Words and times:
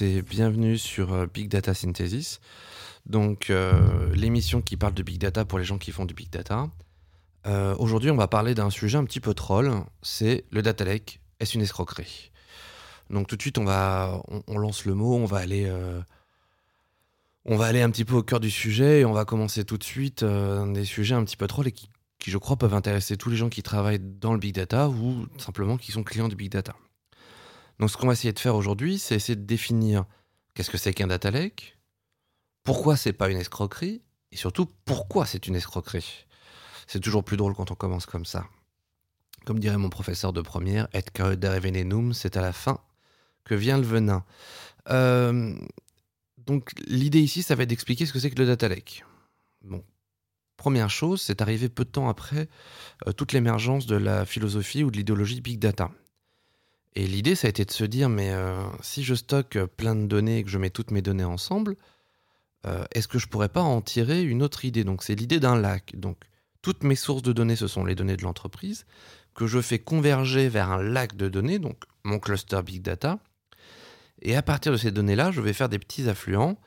et 0.00 0.22
bienvenue 0.22 0.78
sur 0.78 1.12
euh, 1.12 1.26
Big 1.32 1.48
Data 1.48 1.72
Synthesis. 1.72 2.40
Donc 3.04 3.50
euh, 3.50 4.12
l'émission 4.14 4.60
qui 4.60 4.76
parle 4.76 4.94
de 4.94 5.02
Big 5.02 5.18
Data 5.18 5.44
pour 5.44 5.60
les 5.60 5.64
gens 5.64 5.78
qui 5.78 5.92
font 5.92 6.04
du 6.04 6.14
Big 6.14 6.28
Data. 6.28 6.68
Euh, 7.46 7.76
aujourd'hui 7.78 8.10
on 8.10 8.16
va 8.16 8.26
parler 8.26 8.54
d'un 8.54 8.70
sujet 8.70 8.98
un 8.98 9.04
petit 9.04 9.20
peu 9.20 9.32
troll, 9.32 9.72
c'est 10.02 10.44
le 10.50 10.62
data 10.62 10.84
lake, 10.84 11.20
est-ce 11.38 11.54
une 11.54 11.62
escroquerie? 11.62 12.32
Donc 13.10 13.28
tout 13.28 13.36
de 13.36 13.42
suite 13.42 13.58
on 13.58 13.64
va 13.64 14.20
on, 14.48 14.58
lance 14.58 14.86
le 14.86 14.94
mot, 14.94 15.14
on 15.14 15.24
va 15.24 15.38
aller 15.38 15.72
on 17.44 17.56
va 17.56 17.66
aller 17.66 17.82
un 17.82 17.90
petit 17.90 18.04
peu 18.04 18.16
au 18.16 18.22
cœur 18.24 18.40
du 18.40 18.50
sujet 18.50 19.00
et 19.00 19.04
on 19.04 19.12
va 19.12 19.24
commencer 19.24 19.64
tout 19.64 19.78
de 19.78 19.84
suite 19.84 20.24
des 20.24 20.84
sujets 20.84 21.14
un 21.14 21.24
petit 21.24 21.36
peu 21.36 21.46
troll 21.46 21.68
et 21.68 21.72
qui, 21.72 21.88
qui 22.18 22.32
je 22.32 22.38
crois 22.38 22.56
peuvent 22.56 22.74
intéresser 22.74 23.16
tous 23.16 23.30
les 23.30 23.36
gens 23.36 23.48
qui 23.48 23.62
travaillent 23.62 24.00
dans 24.00 24.32
le 24.32 24.40
Big 24.40 24.54
Data 24.54 24.88
ou 24.88 25.26
simplement 25.38 25.76
qui 25.76 25.92
sont 25.92 26.02
clients 26.02 26.28
du 26.28 26.34
Big 26.34 26.50
Data. 26.50 26.74
Donc 27.78 27.90
ce 27.90 27.96
qu'on 27.96 28.06
va 28.06 28.14
essayer 28.14 28.32
de 28.32 28.38
faire 28.38 28.56
aujourd'hui, 28.56 28.98
c'est 28.98 29.14
essayer 29.14 29.36
de 29.36 29.44
définir 29.44 30.04
qu'est-ce 30.54 30.70
que 30.70 30.78
c'est 30.78 30.94
qu'un 30.94 31.08
data 31.08 31.30
lake, 31.30 31.78
pourquoi 32.64 32.96
c'est 32.96 33.12
pas 33.12 33.28
une 33.28 33.36
escroquerie, 33.36 34.02
et 34.32 34.36
surtout 34.36 34.66
pourquoi 34.84 35.26
c'est 35.26 35.46
une 35.46 35.54
escroquerie. 35.54 36.26
C'est 36.86 37.00
toujours 37.00 37.24
plus 37.24 37.36
drôle 37.36 37.54
quand 37.54 37.70
on 37.70 37.74
commence 37.74 38.06
comme 38.06 38.24
ça. 38.24 38.46
Comme 39.44 39.58
dirait 39.58 39.76
mon 39.76 39.90
professeur 39.90 40.32
de 40.32 40.40
première, 40.40 40.88
et 40.92 41.02
venenum, 41.60 42.12
c'est 42.12 42.36
à 42.36 42.40
la 42.40 42.52
fin 42.52 42.80
que 43.44 43.54
vient 43.54 43.78
le 43.78 43.84
venin. 43.84 44.24
Euh, 44.88 45.54
donc 46.38 46.72
l'idée 46.86 47.20
ici, 47.20 47.42
ça 47.42 47.54
va 47.54 47.64
être 47.64 47.68
d'expliquer 47.68 48.06
ce 48.06 48.12
que 48.12 48.18
c'est 48.18 48.30
que 48.30 48.38
le 48.38 48.46
data 48.46 48.68
lake. 48.68 49.04
Bon, 49.62 49.84
première 50.56 50.90
chose, 50.90 51.22
c'est 51.22 51.42
arrivé 51.42 51.68
peu 51.68 51.84
de 51.84 51.90
temps 51.90 52.08
après 52.08 52.48
euh, 53.06 53.12
toute 53.12 53.32
l'émergence 53.32 53.86
de 53.86 53.96
la 53.96 54.24
philosophie 54.24 54.82
ou 54.84 54.90
de 54.90 54.96
l'idéologie 54.96 55.40
big 55.40 55.58
data. 55.58 55.90
Et 56.96 57.06
l'idée, 57.06 57.34
ça 57.34 57.46
a 57.46 57.50
été 57.50 57.66
de 57.66 57.70
se 57.70 57.84
dire, 57.84 58.08
mais 58.08 58.30
euh, 58.32 58.58
si 58.80 59.04
je 59.04 59.14
stocke 59.14 59.58
plein 59.76 59.94
de 59.94 60.06
données 60.06 60.38
et 60.38 60.44
que 60.44 60.48
je 60.48 60.56
mets 60.56 60.70
toutes 60.70 60.90
mes 60.90 61.02
données 61.02 61.24
ensemble, 61.24 61.76
euh, 62.66 62.86
est-ce 62.92 63.06
que 63.06 63.18
je 63.18 63.28
pourrais 63.28 63.50
pas 63.50 63.60
en 63.60 63.82
tirer 63.82 64.22
une 64.22 64.42
autre 64.42 64.64
idée? 64.64 64.82
Donc 64.82 65.02
c'est 65.02 65.14
l'idée 65.14 65.38
d'un 65.38 65.60
lac. 65.60 65.94
Donc 65.94 66.16
toutes 66.62 66.84
mes 66.84 66.96
sources 66.96 67.22
de 67.22 67.34
données, 67.34 67.54
ce 67.54 67.68
sont 67.68 67.84
les 67.84 67.94
données 67.94 68.16
de 68.16 68.22
l'entreprise, 68.22 68.86
que 69.34 69.46
je 69.46 69.60
fais 69.60 69.78
converger 69.78 70.48
vers 70.48 70.70
un 70.70 70.82
lac 70.82 71.16
de 71.16 71.28
données, 71.28 71.58
donc 71.58 71.84
mon 72.02 72.18
cluster 72.18 72.62
Big 72.64 72.80
Data. 72.80 73.18
Et 74.22 74.34
à 74.34 74.40
partir 74.40 74.72
de 74.72 74.78
ces 74.78 74.90
données-là, 74.90 75.30
je 75.32 75.42
vais 75.42 75.52
faire 75.52 75.68
des 75.68 75.78
petits 75.78 76.08
affluents 76.08 76.58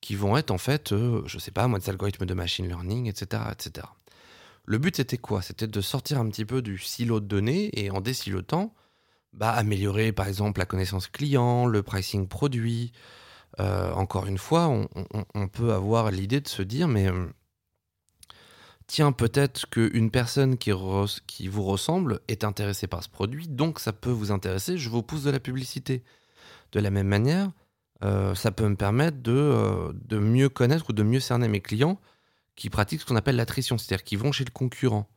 qui 0.00 0.16
vont 0.16 0.36
être 0.36 0.50
en 0.50 0.58
fait, 0.58 0.90
euh, 0.90 1.22
je 1.26 1.38
sais 1.38 1.52
pas, 1.52 1.68
moi, 1.68 1.78
des 1.78 1.88
algorithmes 1.88 2.26
de 2.26 2.34
machine 2.34 2.66
learning, 2.66 3.06
etc. 3.06 3.44
etc. 3.52 3.86
Le 4.64 4.78
but, 4.78 4.96
c'était 4.96 5.16
quoi? 5.16 5.42
C'était 5.42 5.68
de 5.68 5.80
sortir 5.80 6.18
un 6.18 6.28
petit 6.28 6.44
peu 6.44 6.60
du 6.60 6.76
silo 6.76 7.20
de 7.20 7.26
données 7.26 7.70
et 7.78 7.92
en 7.92 8.00
désilotant, 8.00 8.74
bah, 9.32 9.50
améliorer 9.50 10.12
par 10.12 10.28
exemple 10.28 10.60
la 10.60 10.66
connaissance 10.66 11.08
client, 11.08 11.66
le 11.66 11.82
pricing 11.82 12.28
produit. 12.28 12.92
Euh, 13.60 13.92
encore 13.92 14.26
une 14.26 14.38
fois, 14.38 14.68
on, 15.34 15.48
peut 15.48 15.72
avoir 15.72 16.10
l'idée 16.10 16.40
de 16.40 16.48
se 16.48 16.62
dire, 16.62 16.88
mais 16.88 17.08
euh, 17.08 17.26
tiens, 18.86 19.12
peut-être 19.12 19.68
qu'une 19.70 20.10
personne 20.10 20.58
qui, 20.58 20.70
vous 20.72 21.62
ressemble 21.62 22.20
est 22.28 22.44
intéressée 22.44 22.86
par 22.86 23.02
ce 23.02 23.08
produit, 23.08 23.48
donc 23.48 23.80
ça 23.80 23.92
peut 23.92 24.10
vous 24.10 24.30
intéresser, 24.30 24.76
je 24.76 24.90
vous 24.90 25.02
pousse 25.02 25.22
de 25.22 25.30
la 25.30 25.40
publicité. 25.40 26.04
De 26.72 26.80
la 26.80 26.90
même 26.90 27.06
manière, 27.06 27.50
euh, 28.04 28.34
ça 28.34 28.50
peut 28.50 28.68
me 28.68 28.76
permettre 28.76 29.22
de, 29.22 29.92
de, 29.94 30.18
mieux 30.18 30.48
connaître 30.50 30.90
ou 30.90 30.92
de 30.92 31.02
mieux 31.02 31.20
cerner 31.20 31.48
mes 31.48 31.60
clients 31.60 31.98
qui 32.56 32.70
pratiquent 32.70 33.00
ce 33.02 33.06
qu'on 33.06 33.16
appelle 33.16 33.36
l'attrition, 33.36 33.78
c'est-à-dire 33.78 34.04
qui 34.04 34.16
vont 34.16 34.32
chez 34.32 34.44
le 34.44 34.50
concurrent. 34.50 35.08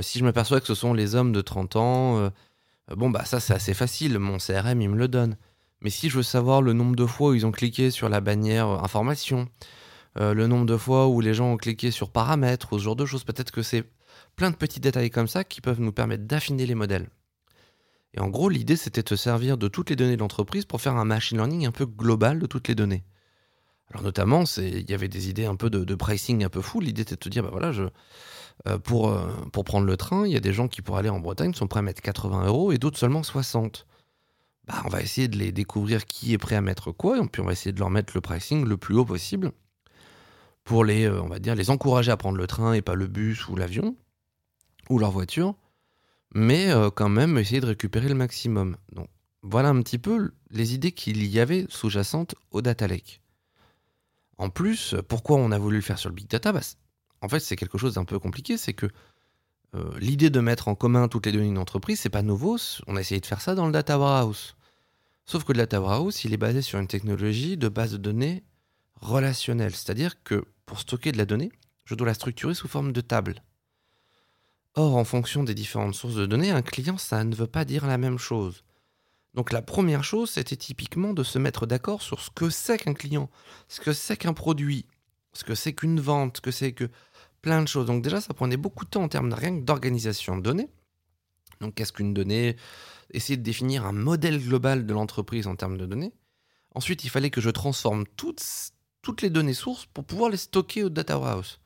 si 0.00 0.18
je 0.18 0.24
m'aperçois 0.24 0.60
que 0.60 0.66
ce 0.66 0.74
sont 0.74 0.94
les 0.94 1.14
hommes 1.14 1.32
de 1.32 1.40
30 1.40 1.76
ans, 1.76 2.18
euh, 2.18 2.30
bon, 2.96 3.10
bah 3.10 3.24
ça 3.24 3.40
c'est 3.40 3.54
assez 3.54 3.74
facile, 3.74 4.18
mon 4.18 4.38
CRM 4.38 4.80
il 4.80 4.90
me 4.90 4.96
le 4.96 5.08
donne. 5.08 5.36
Mais 5.80 5.90
si 5.90 6.08
je 6.08 6.16
veux 6.16 6.22
savoir 6.22 6.62
le 6.62 6.72
nombre 6.72 6.96
de 6.96 7.06
fois 7.06 7.30
où 7.30 7.34
ils 7.34 7.46
ont 7.46 7.52
cliqué 7.52 7.90
sur 7.90 8.08
la 8.08 8.20
bannière 8.20 8.68
euh, 8.68 8.78
information, 8.78 9.48
euh, 10.18 10.34
le 10.34 10.46
nombre 10.46 10.66
de 10.66 10.76
fois 10.76 11.06
où 11.08 11.20
les 11.20 11.34
gens 11.34 11.52
ont 11.52 11.56
cliqué 11.56 11.90
sur 11.90 12.10
paramètres 12.10 12.72
ou 12.72 12.78
ce 12.78 12.84
genre 12.84 12.96
de 12.96 13.06
choses, 13.06 13.24
peut-être 13.24 13.52
que 13.52 13.62
c'est 13.62 13.84
plein 14.34 14.50
de 14.50 14.56
petits 14.56 14.80
détails 14.80 15.10
comme 15.10 15.28
ça 15.28 15.44
qui 15.44 15.60
peuvent 15.60 15.80
nous 15.80 15.92
permettre 15.92 16.24
d'affiner 16.24 16.66
les 16.66 16.74
modèles. 16.74 17.08
Et 18.14 18.20
en 18.20 18.28
gros, 18.28 18.48
l'idée 18.48 18.76
c'était 18.76 19.02
de 19.02 19.08
se 19.08 19.16
servir 19.16 19.58
de 19.58 19.68
toutes 19.68 19.90
les 19.90 19.96
données 19.96 20.16
de 20.16 20.20
l'entreprise 20.20 20.64
pour 20.64 20.80
faire 20.80 20.96
un 20.96 21.04
machine 21.04 21.38
learning 21.38 21.66
un 21.66 21.72
peu 21.72 21.86
global 21.86 22.38
de 22.40 22.46
toutes 22.46 22.68
les 22.68 22.74
données. 22.74 23.04
Alors 23.90 24.02
notamment, 24.02 24.44
il 24.58 24.90
y 24.90 24.94
avait 24.94 25.08
des 25.08 25.30
idées 25.30 25.46
un 25.46 25.56
peu 25.56 25.70
de, 25.70 25.94
pricing 25.94 26.44
un 26.44 26.50
peu 26.50 26.60
fou. 26.60 26.80
L'idée 26.80 27.02
était 27.02 27.14
de 27.14 27.20
te 27.20 27.28
dire, 27.28 27.42
bah 27.42 27.48
voilà, 27.50 27.72
je, 27.72 27.84
euh, 27.84 27.90
pour, 28.84 29.08
euh, 29.08 29.28
pour 29.52 29.64
prendre 29.64 29.86
le 29.86 29.96
train, 29.96 30.26
il 30.26 30.32
y 30.32 30.36
a 30.36 30.40
des 30.40 30.52
gens 30.52 30.68
qui, 30.68 30.82
pour 30.82 30.96
aller 30.96 31.08
en 31.08 31.20
Bretagne, 31.20 31.54
sont 31.54 31.66
prêts 31.66 31.80
à 31.80 31.82
mettre 31.82 32.02
80 32.02 32.46
euros 32.46 32.72
et 32.72 32.78
d'autres 32.78 32.98
seulement 32.98 33.22
60. 33.22 33.86
Bah, 34.66 34.82
on 34.84 34.88
va 34.88 35.00
essayer 35.00 35.28
de 35.28 35.38
les 35.38 35.52
découvrir 35.52 36.04
qui 36.04 36.32
est 36.32 36.38
prêt 36.38 36.56
à 36.56 36.60
mettre 36.60 36.92
quoi, 36.92 37.18
et 37.18 37.26
puis 37.26 37.40
on 37.40 37.44
va 37.44 37.52
essayer 37.52 37.72
de 37.72 37.78
leur 37.78 37.90
mettre 37.90 38.12
le 38.14 38.20
pricing 38.20 38.64
le 38.66 38.76
plus 38.76 38.96
haut 38.96 39.04
possible 39.04 39.52
pour 40.64 40.84
les, 40.84 41.04
euh, 41.04 41.22
on 41.22 41.28
va 41.28 41.38
dire, 41.38 41.54
les 41.54 41.70
encourager 41.70 42.10
à 42.10 42.16
prendre 42.16 42.36
le 42.36 42.46
train 42.46 42.72
et 42.74 42.82
pas 42.82 42.94
le 42.94 43.06
bus 43.06 43.48
ou 43.48 43.56
l'avion 43.56 43.96
ou 44.90 44.98
leur 44.98 45.10
voiture, 45.10 45.54
mais 46.34 46.70
quand 46.94 47.10
même 47.10 47.36
essayer 47.36 47.60
de 47.60 47.66
récupérer 47.66 48.08
le 48.08 48.14
maximum. 48.14 48.76
Donc 48.92 49.08
voilà 49.42 49.68
un 49.68 49.82
petit 49.82 49.98
peu 49.98 50.32
les 50.50 50.74
idées 50.74 50.92
qu'il 50.92 51.26
y 51.26 51.40
avait 51.40 51.66
sous-jacentes 51.68 52.34
au 52.50 52.62
data 52.62 52.86
lake. 52.86 53.20
En 54.38 54.50
plus, 54.50 54.94
pourquoi 55.08 55.36
on 55.36 55.50
a 55.50 55.58
voulu 55.58 55.76
le 55.76 55.82
faire 55.82 55.98
sur 55.98 56.08
le 56.08 56.14
big 56.14 56.28
data? 56.28 56.52
Bah, 56.52 56.60
en 57.20 57.28
fait, 57.28 57.40
c'est 57.40 57.56
quelque 57.56 57.78
chose 57.78 57.94
d'un 57.94 58.04
peu 58.04 58.18
compliqué, 58.18 58.56
c'est 58.56 58.72
que 58.72 58.86
euh, 59.74 59.90
l'idée 59.98 60.30
de 60.30 60.40
mettre 60.40 60.68
en 60.68 60.74
commun 60.74 61.08
toutes 61.08 61.26
les 61.26 61.32
données 61.32 61.46
d'une 61.46 61.58
entreprise, 61.58 62.00
c'est 62.00 62.08
pas 62.08 62.22
nouveau. 62.22 62.56
On 62.86 62.96
a 62.96 63.00
essayé 63.00 63.20
de 63.20 63.26
faire 63.26 63.40
ça 63.40 63.54
dans 63.54 63.66
le 63.66 63.72
data 63.72 63.98
warehouse. 63.98 64.56
Sauf 65.26 65.44
que 65.44 65.52
le 65.52 65.58
data 65.58 65.80
warehouse, 65.80 66.24
il 66.24 66.32
est 66.32 66.38
basé 66.38 66.62
sur 66.62 66.78
une 66.78 66.86
technologie 66.86 67.56
de 67.56 67.68
base 67.68 67.92
de 67.92 67.98
données 67.98 68.44
relationnelle, 69.00 69.74
c'est-à-dire 69.74 70.22
que 70.22 70.44
pour 70.66 70.80
stocker 70.80 71.12
de 71.12 71.18
la 71.18 71.26
donnée, 71.26 71.52
je 71.84 71.94
dois 71.94 72.06
la 72.06 72.14
structurer 72.14 72.54
sous 72.54 72.68
forme 72.68 72.92
de 72.92 73.00
table. 73.00 73.42
Or, 74.74 74.96
en 74.96 75.04
fonction 75.04 75.44
des 75.44 75.54
différentes 75.54 75.94
sources 75.94 76.14
de 76.14 76.26
données, 76.26 76.50
un 76.50 76.62
client, 76.62 76.98
ça 76.98 77.24
ne 77.24 77.34
veut 77.34 77.46
pas 77.46 77.64
dire 77.64 77.86
la 77.86 77.98
même 77.98 78.18
chose. 78.18 78.64
Donc 79.34 79.52
la 79.52 79.62
première 79.62 80.04
chose, 80.04 80.30
c'était 80.30 80.56
typiquement 80.56 81.12
de 81.12 81.22
se 81.22 81.38
mettre 81.38 81.66
d'accord 81.66 82.02
sur 82.02 82.20
ce 82.20 82.30
que 82.30 82.50
c'est 82.50 82.78
qu'un 82.78 82.94
client, 82.94 83.30
ce 83.68 83.80
que 83.80 83.92
c'est 83.92 84.16
qu'un 84.16 84.32
produit, 84.32 84.86
ce 85.32 85.44
que 85.44 85.54
c'est 85.54 85.72
qu'une 85.72 86.00
vente, 86.00 86.38
ce 86.38 86.40
que 86.40 86.50
c'est 86.50 86.72
que 86.72 86.88
plein 87.42 87.62
de 87.62 87.68
choses. 87.68 87.86
Donc 87.86 88.02
déjà, 88.02 88.20
ça 88.20 88.34
prenait 88.34 88.56
beaucoup 88.56 88.84
de 88.84 88.90
temps 88.90 89.02
en 89.02 89.08
termes 89.08 89.30
de 89.30 89.34
rien 89.34 89.52
d'organisation 89.52 90.36
de 90.36 90.42
données. 90.42 90.68
Donc 91.60 91.74
qu'est-ce 91.74 91.92
qu'une 91.92 92.14
donnée? 92.14 92.56
Essayer 93.10 93.36
de 93.36 93.42
définir 93.42 93.86
un 93.86 93.92
modèle 93.92 94.38
global 94.40 94.86
de 94.86 94.92
l'entreprise 94.92 95.46
en 95.46 95.56
termes 95.56 95.78
de 95.78 95.86
données. 95.86 96.12
Ensuite, 96.74 97.04
il 97.04 97.10
fallait 97.10 97.30
que 97.30 97.40
je 97.40 97.50
transforme 97.50 98.04
toutes, 98.16 98.44
toutes 99.02 99.22
les 99.22 99.30
données 99.30 99.54
sources 99.54 99.86
pour 99.86 100.04
pouvoir 100.04 100.30
les 100.30 100.36
stocker 100.36 100.84
au 100.84 100.90
data 100.90 101.18
warehouse, 101.18 101.58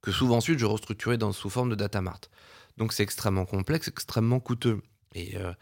que 0.00 0.12
souvent 0.12 0.36
ensuite 0.36 0.58
je 0.58 0.66
restructurais 0.66 1.18
dans, 1.18 1.32
sous 1.32 1.50
forme 1.50 1.70
de 1.70 1.74
data 1.74 2.00
mart. 2.00 2.30
Donc 2.76 2.92
c'est 2.92 3.02
extrêmement 3.02 3.44
complexe, 3.44 3.88
extrêmement 3.88 4.38
coûteux. 4.38 4.80
Et 5.14 5.36
euh, 5.36 5.52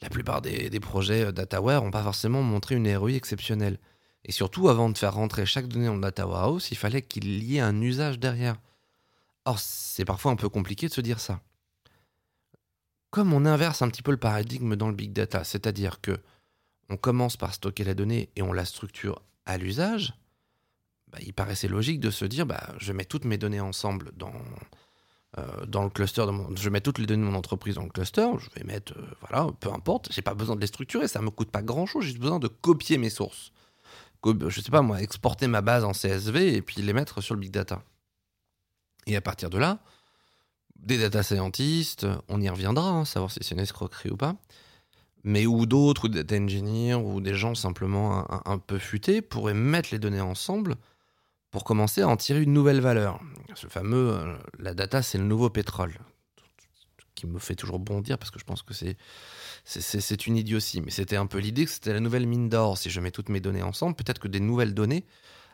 la 0.00 0.08
plupart 0.08 0.40
des, 0.40 0.70
des 0.70 0.80
projets 0.80 1.26
euh, 1.26 1.32
DataWare 1.32 1.82
n'ont 1.82 1.90
pas 1.90 2.02
forcément 2.02 2.42
montré 2.42 2.76
une 2.76 2.94
ROI 2.96 3.12
exceptionnelle. 3.12 3.78
Et 4.24 4.32
surtout, 4.32 4.68
avant 4.68 4.88
de 4.88 4.96
faire 4.96 5.14
rentrer 5.14 5.44
chaque 5.44 5.68
donnée 5.68 5.86
dans 5.86 5.96
le 5.96 6.00
data 6.00 6.26
warehouse, 6.26 6.68
il 6.70 6.76
fallait 6.76 7.02
qu'il 7.02 7.42
y 7.42 7.56
ait 7.56 7.60
un 7.60 7.80
usage 7.80 8.18
derrière. 8.18 8.56
Or, 9.44 9.58
c'est 9.58 10.04
parfois 10.04 10.32
un 10.32 10.36
peu 10.36 10.48
compliqué 10.48 10.88
de 10.88 10.92
se 10.92 11.00
dire 11.00 11.20
ça. 11.20 11.40
Comme 13.10 13.32
on 13.32 13.44
inverse 13.44 13.82
un 13.82 13.88
petit 13.88 14.02
peu 14.02 14.10
le 14.10 14.16
paradigme 14.16 14.76
dans 14.76 14.88
le 14.88 14.94
big 14.94 15.12
data, 15.12 15.44
c'est-à-dire 15.44 16.00
que 16.00 16.18
on 16.90 16.96
commence 16.96 17.36
par 17.36 17.54
stocker 17.54 17.84
la 17.84 17.94
donnée 17.94 18.30
et 18.36 18.42
on 18.42 18.52
la 18.52 18.64
structure 18.64 19.22
à 19.46 19.56
l'usage, 19.56 20.14
bah, 21.08 21.18
il 21.22 21.32
paraissait 21.32 21.68
logique 21.68 22.00
de 22.00 22.10
se 22.10 22.24
dire 22.24 22.44
bah, 22.44 22.74
je 22.78 22.92
mets 22.92 23.04
toutes 23.04 23.24
mes 23.24 23.38
données 23.38 23.60
ensemble 23.60 24.12
dans, 24.16 24.32
euh, 25.38 25.64
le 25.64 25.88
cluster, 25.88 26.26
de 26.26 26.56
je 26.56 26.68
mets 26.68 26.80
toutes 26.80 26.98
les 26.98 27.06
données 27.06 27.24
de 27.24 27.30
mon 27.30 27.38
entreprise 27.38 27.76
dans 27.76 27.84
le 27.84 27.90
cluster, 27.90 28.28
je 28.38 28.50
vais 28.58 28.66
mettre, 28.66 28.94
euh, 28.98 29.06
voilà, 29.20 29.50
peu 29.60 29.72
importe, 29.72 30.12
j'ai 30.12 30.22
pas 30.22 30.34
besoin 30.34 30.56
de 30.56 30.60
les 30.60 30.66
structurer, 30.66 31.08
ça 31.08 31.22
me 31.22 31.30
coûte 31.30 31.50
pas 31.50 31.62
grand 31.62 31.86
chose, 31.86 32.04
j'ai 32.04 32.18
besoin 32.18 32.38
de 32.38 32.48
copier 32.48 32.98
mes 32.98 33.10
sources 33.10 33.52
je 34.48 34.60
sais 34.60 34.70
pas 34.70 34.82
moi, 34.82 35.02
exporter 35.02 35.46
ma 35.46 35.60
base 35.60 35.84
en 35.84 35.92
CSV 35.92 36.54
et 36.54 36.62
puis 36.62 36.82
les 36.82 36.92
mettre 36.92 37.20
sur 37.20 37.34
le 37.34 37.40
big 37.40 37.50
data. 37.50 37.82
Et 39.06 39.16
à 39.16 39.20
partir 39.20 39.50
de 39.50 39.58
là, 39.58 39.80
des 40.76 40.98
data 40.98 41.22
scientists, 41.22 42.06
on 42.28 42.40
y 42.40 42.48
reviendra, 42.48 42.88
hein, 42.88 43.04
savoir 43.04 43.30
si 43.30 43.40
c'est 43.42 43.54
une 43.54 43.60
escroquerie 43.60 44.10
ou 44.10 44.16
pas, 44.16 44.36
mais 45.22 45.46
ou 45.46 45.66
d'autres, 45.66 46.04
ou 46.04 46.08
des 46.08 46.22
data 46.22 46.42
engineers, 46.42 46.94
ou 46.94 47.20
des 47.20 47.34
gens 47.34 47.54
simplement 47.54 48.26
un, 48.46 48.58
peu 48.58 48.78
futés 48.78 49.22
pourraient 49.22 49.54
mettre 49.54 49.88
les 49.92 49.98
données 49.98 50.20
ensemble 50.20 50.76
pour 51.50 51.64
commencer 51.64 52.02
à 52.02 52.08
en 52.08 52.16
tirer 52.16 52.42
une 52.42 52.52
nouvelle 52.52 52.80
valeur. 52.80 53.20
Ce 53.54 53.66
fameux, 53.68 54.12
euh, 54.12 54.36
la 54.58 54.74
data 54.74 55.02
c'est 55.02 55.18
le 55.18 55.24
nouveau 55.24 55.48
pétrole, 55.50 55.94
qui 57.14 57.26
me 57.26 57.38
fait 57.38 57.54
toujours 57.54 57.78
bondir 57.78 58.18
parce 58.18 58.30
que 58.30 58.40
je 58.40 58.44
pense 58.44 58.62
que 58.62 58.74
c'est 58.74 58.96
c'est 59.64 60.26
une 60.26 60.36
idiotie. 60.36 60.82
Mais 60.82 60.90
c'était 60.90 61.16
un 61.16 61.26
peu 61.26 61.38
l'idée 61.38 61.64
que 61.64 61.70
c'était 61.70 61.94
la 61.94 62.00
nouvelle 62.00 62.26
mine 62.26 62.50
d'or. 62.50 62.76
Si 62.76 62.90
je 62.90 63.00
mets 63.00 63.10
toutes 63.10 63.30
mes 63.30 63.40
données 63.40 63.62
ensemble, 63.62 63.96
peut-être 63.96 64.18
que 64.18 64.28
des 64.28 64.40
nouvelles 64.40 64.74
données 64.74 65.06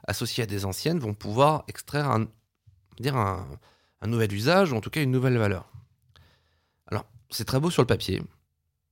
associées 0.08 0.43
à 0.43 0.46
des 0.46 0.64
anciennes 0.64 0.99
vont 0.99 1.14
pouvoir 1.14 1.62
extraire 1.69 2.11
un, 2.11 2.26
dire 3.00 3.17
un, 3.17 3.47
nouvel 4.06 4.32
usage, 4.32 4.73
ou 4.73 4.76
en 4.76 4.81
tout 4.81 4.91
cas 4.91 5.02
une 5.02 5.11
nouvelle 5.11 5.37
valeur. 5.37 5.70
Alors, 6.87 7.05
c'est 7.31 7.44
très 7.44 7.61
beau 7.61 7.70
sur 7.70 7.82
le 7.82 7.87
papier, 7.87 8.23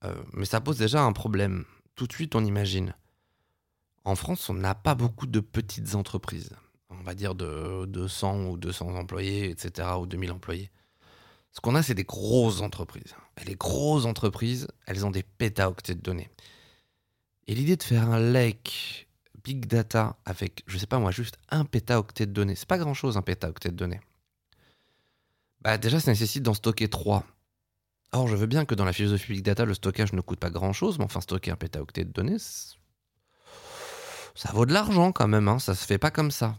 euh, 0.05 0.15
mais 0.33 0.45
ça 0.45 0.61
pose 0.61 0.79
déjà 0.79 1.03
un 1.03 1.13
problème. 1.13 1.65
tout 1.95 2.07
de 2.07 2.13
suite, 2.13 2.35
on 2.37 2.45
imagine. 2.45 2.95
En 4.05 4.15
France, 4.15 4.49
on 4.49 4.55
n'a 4.55 4.75
pas 4.75 4.95
beaucoup 4.95 5.27
de 5.27 5.41
petites 5.41 5.95
entreprises. 5.95 6.51
On 6.91 7.03
va 7.03 7.15
dire 7.15 7.35
de 7.35 7.85
200 7.87 8.47
ou 8.47 8.57
200 8.57 8.95
employés, 8.95 9.51
etc., 9.51 9.89
ou 9.99 10.07
2000 10.07 10.33
employés. 10.33 10.71
Ce 11.53 11.61
qu'on 11.61 11.75
a, 11.75 11.83
c'est 11.83 11.95
des 11.95 12.05
grosses 12.05 12.61
entreprises. 12.61 13.15
Et 13.41 13.45
les 13.45 13.57
grosses 13.57 14.05
entreprises, 14.05 14.69
elles 14.87 15.05
ont 15.05 15.11
des 15.11 15.23
pétaoctets 15.23 15.97
de 15.97 16.01
données. 16.01 16.31
Et 17.47 17.55
l'idée 17.55 17.77
de 17.77 17.83
faire 17.83 18.09
un 18.09 18.21
lake 18.21 19.08
big 19.45 19.67
data 19.67 20.17
avec, 20.25 20.63
je 20.67 20.79
sais 20.79 20.87
pas 20.87 20.99
moi, 20.99 21.11
juste 21.11 21.39
un 21.51 21.65
pétaoctet 21.65 22.27
de 22.27 22.33
données, 22.33 22.55
c'est 22.55 22.69
pas 22.69 22.79
grand 22.79 22.95
chose 22.95 23.17
un 23.17 23.23
pétaoctet 23.23 23.71
de 23.71 23.77
données. 23.77 24.01
Bah 25.61 25.79
déjà, 25.79 26.01
ça 26.01 26.11
nécessite 26.11 26.43
d'en 26.43 26.55
stocker 26.55 26.89
3. 26.89 27.25
Or, 28.13 28.29
je 28.29 28.37
veux 28.37 28.47
bien 28.47 28.65
que 28.65 28.75
dans 28.75 28.85
la 28.85 28.93
philosophie 28.93 29.33
big 29.33 29.45
data, 29.45 29.65
le 29.65 29.75
stockage 29.75 30.13
ne 30.13 30.21
coûte 30.21 30.39
pas 30.39 30.51
grand 30.51 30.73
chose, 30.73 30.99
mais 30.99 31.05
enfin, 31.05 31.21
stocker 31.21 31.51
un 31.51 31.57
pétaoctet 31.57 32.05
de 32.05 32.13
données, 32.13 32.39
ça 34.39 34.53
vaut 34.53 34.67
de 34.67 34.73
l'argent 34.73 35.11
quand 35.13 35.27
même, 35.27 35.49
hein, 35.49 35.59
ça 35.59 35.75
se 35.75 35.85
fait 35.85 35.99
pas 35.99 36.13
comme 36.13 36.31
ça. 36.31 36.57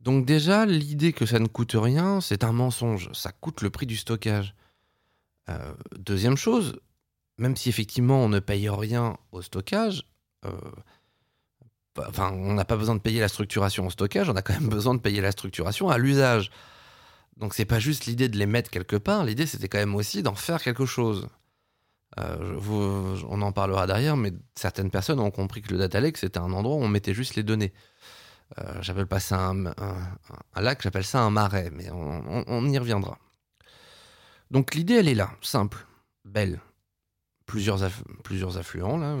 Donc 0.00 0.26
déjà, 0.26 0.66
l'idée 0.66 1.12
que 1.12 1.26
ça 1.26 1.38
ne 1.38 1.46
coûte 1.46 1.74
rien, 1.74 2.20
c'est 2.20 2.44
un 2.44 2.52
mensonge. 2.52 3.10
Ça 3.12 3.32
coûte 3.32 3.62
le 3.62 3.70
prix 3.70 3.86
du 3.86 3.96
stockage. 3.96 4.54
Euh, 5.48 5.74
deuxième 5.96 6.36
chose, 6.36 6.80
même 7.36 7.56
si 7.56 7.68
effectivement 7.68 8.24
on 8.24 8.28
ne 8.28 8.38
paye 8.40 8.68
rien 8.68 9.16
au 9.32 9.40
stockage, 9.40 10.07
enfin, 11.96 12.32
on 12.32 12.54
n'a 12.54 12.64
pas 12.64 12.76
besoin 12.76 12.94
de 12.94 13.00
payer 13.00 13.20
la 13.20 13.28
structuration 13.28 13.86
au 13.86 13.90
stockage, 13.90 14.28
on 14.28 14.36
a 14.36 14.42
quand 14.42 14.54
même 14.54 14.68
besoin 14.70 14.94
de 14.94 15.00
payer 15.00 15.20
la 15.20 15.32
structuration 15.32 15.88
à 15.88 15.98
l'usage. 15.98 16.50
Donc 17.36 17.54
c'est 17.54 17.64
pas 17.64 17.78
juste 17.78 18.06
l'idée 18.06 18.28
de 18.28 18.36
les 18.36 18.46
mettre 18.46 18.70
quelque 18.70 18.96
part, 18.96 19.24
l'idée 19.24 19.46
c'était 19.46 19.68
quand 19.68 19.78
même 19.78 19.94
aussi 19.94 20.22
d'en 20.22 20.34
faire 20.34 20.62
quelque 20.62 20.86
chose. 20.86 21.28
Euh, 22.18 22.58
on 23.28 23.42
en 23.42 23.52
parlera 23.52 23.86
derrière, 23.86 24.16
mais 24.16 24.32
certaines 24.54 24.90
personnes 24.90 25.20
ont 25.20 25.30
compris 25.30 25.62
que 25.62 25.72
le 25.72 25.78
data 25.78 26.00
lake 26.00 26.16
c'était 26.16 26.38
un 26.38 26.52
endroit 26.52 26.76
où 26.76 26.82
on 26.82 26.88
mettait 26.88 27.14
juste 27.14 27.36
les 27.36 27.42
données. 27.42 27.72
Euh, 28.58 28.78
j'appelle 28.80 29.06
pas 29.06 29.20
ça 29.20 29.48
un, 29.50 29.74
lac, 30.60 30.82
j'appelle 30.82 31.04
ça 31.04 31.20
un 31.20 31.30
marais, 31.30 31.70
mais 31.70 31.90
on, 31.90 32.66
y 32.66 32.78
reviendra. 32.78 33.18
Donc 34.50 34.74
l'idée, 34.74 34.94
elle 34.94 35.08
est 35.08 35.14
là, 35.14 35.30
simple, 35.42 35.86
belle. 36.24 36.60
Plusieurs, 37.48 37.80
plusieurs 38.24 38.58
affluents 38.58 38.98
là, 38.98 39.16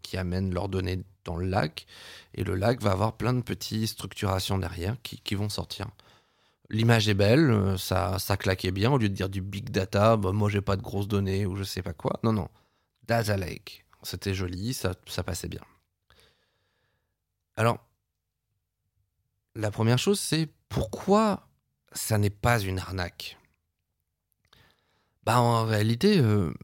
qui 0.00 0.16
amènent 0.16 0.52
leurs 0.52 0.70
données 0.70 1.04
dans 1.24 1.36
le 1.36 1.46
lac, 1.46 1.86
et 2.32 2.42
le 2.42 2.54
lac 2.54 2.80
va 2.80 2.92
avoir 2.92 3.18
plein 3.18 3.34
de 3.34 3.42
petites 3.42 3.86
structurations 3.86 4.56
derrière 4.56 4.96
qui, 5.02 5.34
vont 5.34 5.50
sortir. 5.50 5.86
L'image 6.70 7.06
est 7.06 7.14
belle, 7.14 7.50
euh, 7.50 7.76
ça, 7.76 8.18
ça 8.18 8.38
claquait 8.38 8.70
bien, 8.70 8.90
au 8.90 8.96
lieu 8.96 9.10
de 9.10 9.14
dire 9.14 9.28
du 9.28 9.42
big 9.42 9.68
data, 9.68 10.16
bah, 10.16 10.32
moi 10.32 10.48
j'ai 10.48 10.62
pas 10.62 10.76
de 10.76 10.82
grosses 10.82 11.06
données 11.06 11.44
ou 11.44 11.54
je 11.54 11.64
sais 11.64 11.82
pas 11.82 11.92
quoi. 11.92 12.18
Non, 12.24 12.32
non, 12.32 12.48
data 13.06 13.36
lake. 13.36 13.84
C'était 14.02 14.32
joli, 14.32 14.72
ça, 14.72 14.94
ça 15.06 15.22
passait 15.22 15.48
bien. 15.48 15.62
Alors, 17.56 17.78
la 19.54 19.70
première 19.70 19.98
chose, 19.98 20.18
c'est 20.18 20.48
pourquoi 20.70 21.46
ça 21.92 22.16
n'est 22.16 22.30
pas 22.30 22.58
une 22.58 22.78
arnaque? 22.78 23.36
Bah, 25.24 25.40
En 25.40 25.66
réalité, 25.66 26.18
euh, 26.18 26.54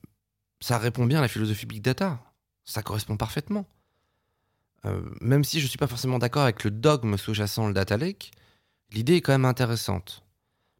ça 0.62 0.78
répond 0.78 1.04
bien 1.04 1.18
à 1.18 1.22
la 1.22 1.28
philosophie 1.28 1.66
Big 1.66 1.82
Data. 1.82 2.20
Ça 2.64 2.82
correspond 2.82 3.16
parfaitement. 3.16 3.66
Euh, 4.84 5.02
même 5.20 5.44
si 5.44 5.60
je 5.60 5.64
ne 5.64 5.68
suis 5.68 5.78
pas 5.78 5.86
forcément 5.86 6.18
d'accord 6.18 6.42
avec 6.42 6.64
le 6.64 6.70
dogme 6.70 7.16
sous-jacent 7.16 7.66
le 7.68 7.74
data 7.74 7.96
lake, 7.96 8.30
l'idée 8.90 9.16
est 9.16 9.20
quand 9.20 9.32
même 9.32 9.44
intéressante. 9.44 10.24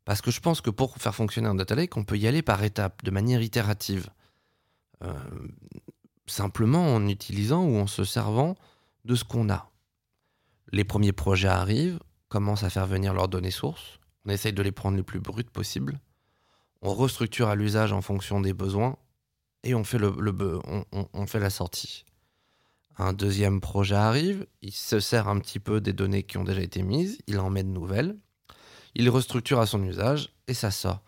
Parce 0.04 0.20
que 0.20 0.30
je 0.30 0.40
pense 0.40 0.60
que 0.60 0.70
pour 0.70 0.96
faire 0.96 1.14
fonctionner 1.14 1.48
un 1.48 1.54
data 1.54 1.74
lake, 1.74 1.96
on 1.96 2.04
peut 2.04 2.18
y 2.18 2.26
aller 2.26 2.42
par 2.42 2.62
étapes, 2.64 3.04
de 3.04 3.10
manière 3.10 3.42
itérative. 3.42 4.08
Euh, 5.04 5.12
simplement 6.26 6.94
en 6.94 7.06
utilisant 7.08 7.64
ou 7.64 7.76
en 7.76 7.86
se 7.86 8.04
servant 8.04 8.54
de 9.04 9.14
ce 9.14 9.24
qu'on 9.24 9.50
a 9.50 9.72
les 10.72 10.84
premiers 10.84 11.12
projets 11.12 11.48
arrivent, 11.48 12.00
commencent 12.28 12.64
à 12.64 12.70
faire 12.70 12.86
venir 12.86 13.12
leurs 13.12 13.28
données 13.28 13.50
sources, 13.50 14.00
on 14.24 14.30
essaye 14.30 14.52
de 14.52 14.62
les 14.62 14.72
prendre 14.72 14.96
les 14.96 15.02
plus 15.02 15.20
brutes 15.20 15.50
possibles, 15.50 16.00
on 16.80 16.94
restructure 16.94 17.48
à 17.48 17.54
l'usage 17.54 17.92
en 17.92 18.00
fonction 18.00 18.40
des 18.40 18.54
besoins 18.54 18.96
et 19.64 19.74
on 19.74 19.84
fait, 19.84 19.98
le, 19.98 20.12
on, 20.92 21.26
fait 21.26 21.38
la 21.38 21.50
sortie. 21.50 22.04
Un 22.98 23.12
deuxième 23.12 23.60
projet 23.60 23.94
arrive, 23.94 24.46
il 24.60 24.72
se 24.72 25.00
sert 25.00 25.28
un 25.28 25.38
petit 25.38 25.60
peu 25.60 25.80
des 25.80 25.92
données 25.92 26.24
qui 26.24 26.38
ont 26.38 26.44
déjà 26.44 26.60
été 26.60 26.82
mises, 26.82 27.18
il 27.26 27.38
en 27.38 27.50
met 27.50 27.62
de 27.62 27.68
nouvelles, 27.68 28.16
il 28.94 29.08
restructure 29.08 29.60
à 29.60 29.66
son 29.66 29.82
usage 29.84 30.30
et 30.48 30.54
ça 30.54 30.70
sort. 30.70 31.02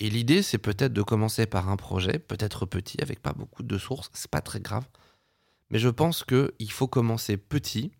Et 0.00 0.10
l'idée, 0.10 0.42
c'est 0.42 0.58
peut-être 0.58 0.92
de 0.92 1.02
commencer 1.02 1.46
par 1.46 1.68
un 1.68 1.76
projet, 1.76 2.18
peut-être 2.18 2.66
petit, 2.66 3.00
avec 3.00 3.22
pas 3.22 3.32
beaucoup 3.32 3.62
de 3.62 3.78
sources, 3.78 4.10
c'est 4.12 4.30
pas 4.30 4.40
très 4.40 4.60
grave. 4.60 4.84
Mais 5.70 5.78
je 5.78 5.88
pense 5.88 6.24
qu'il 6.24 6.70
faut 6.72 6.88
commencer 6.88 7.36
petit, 7.36 7.92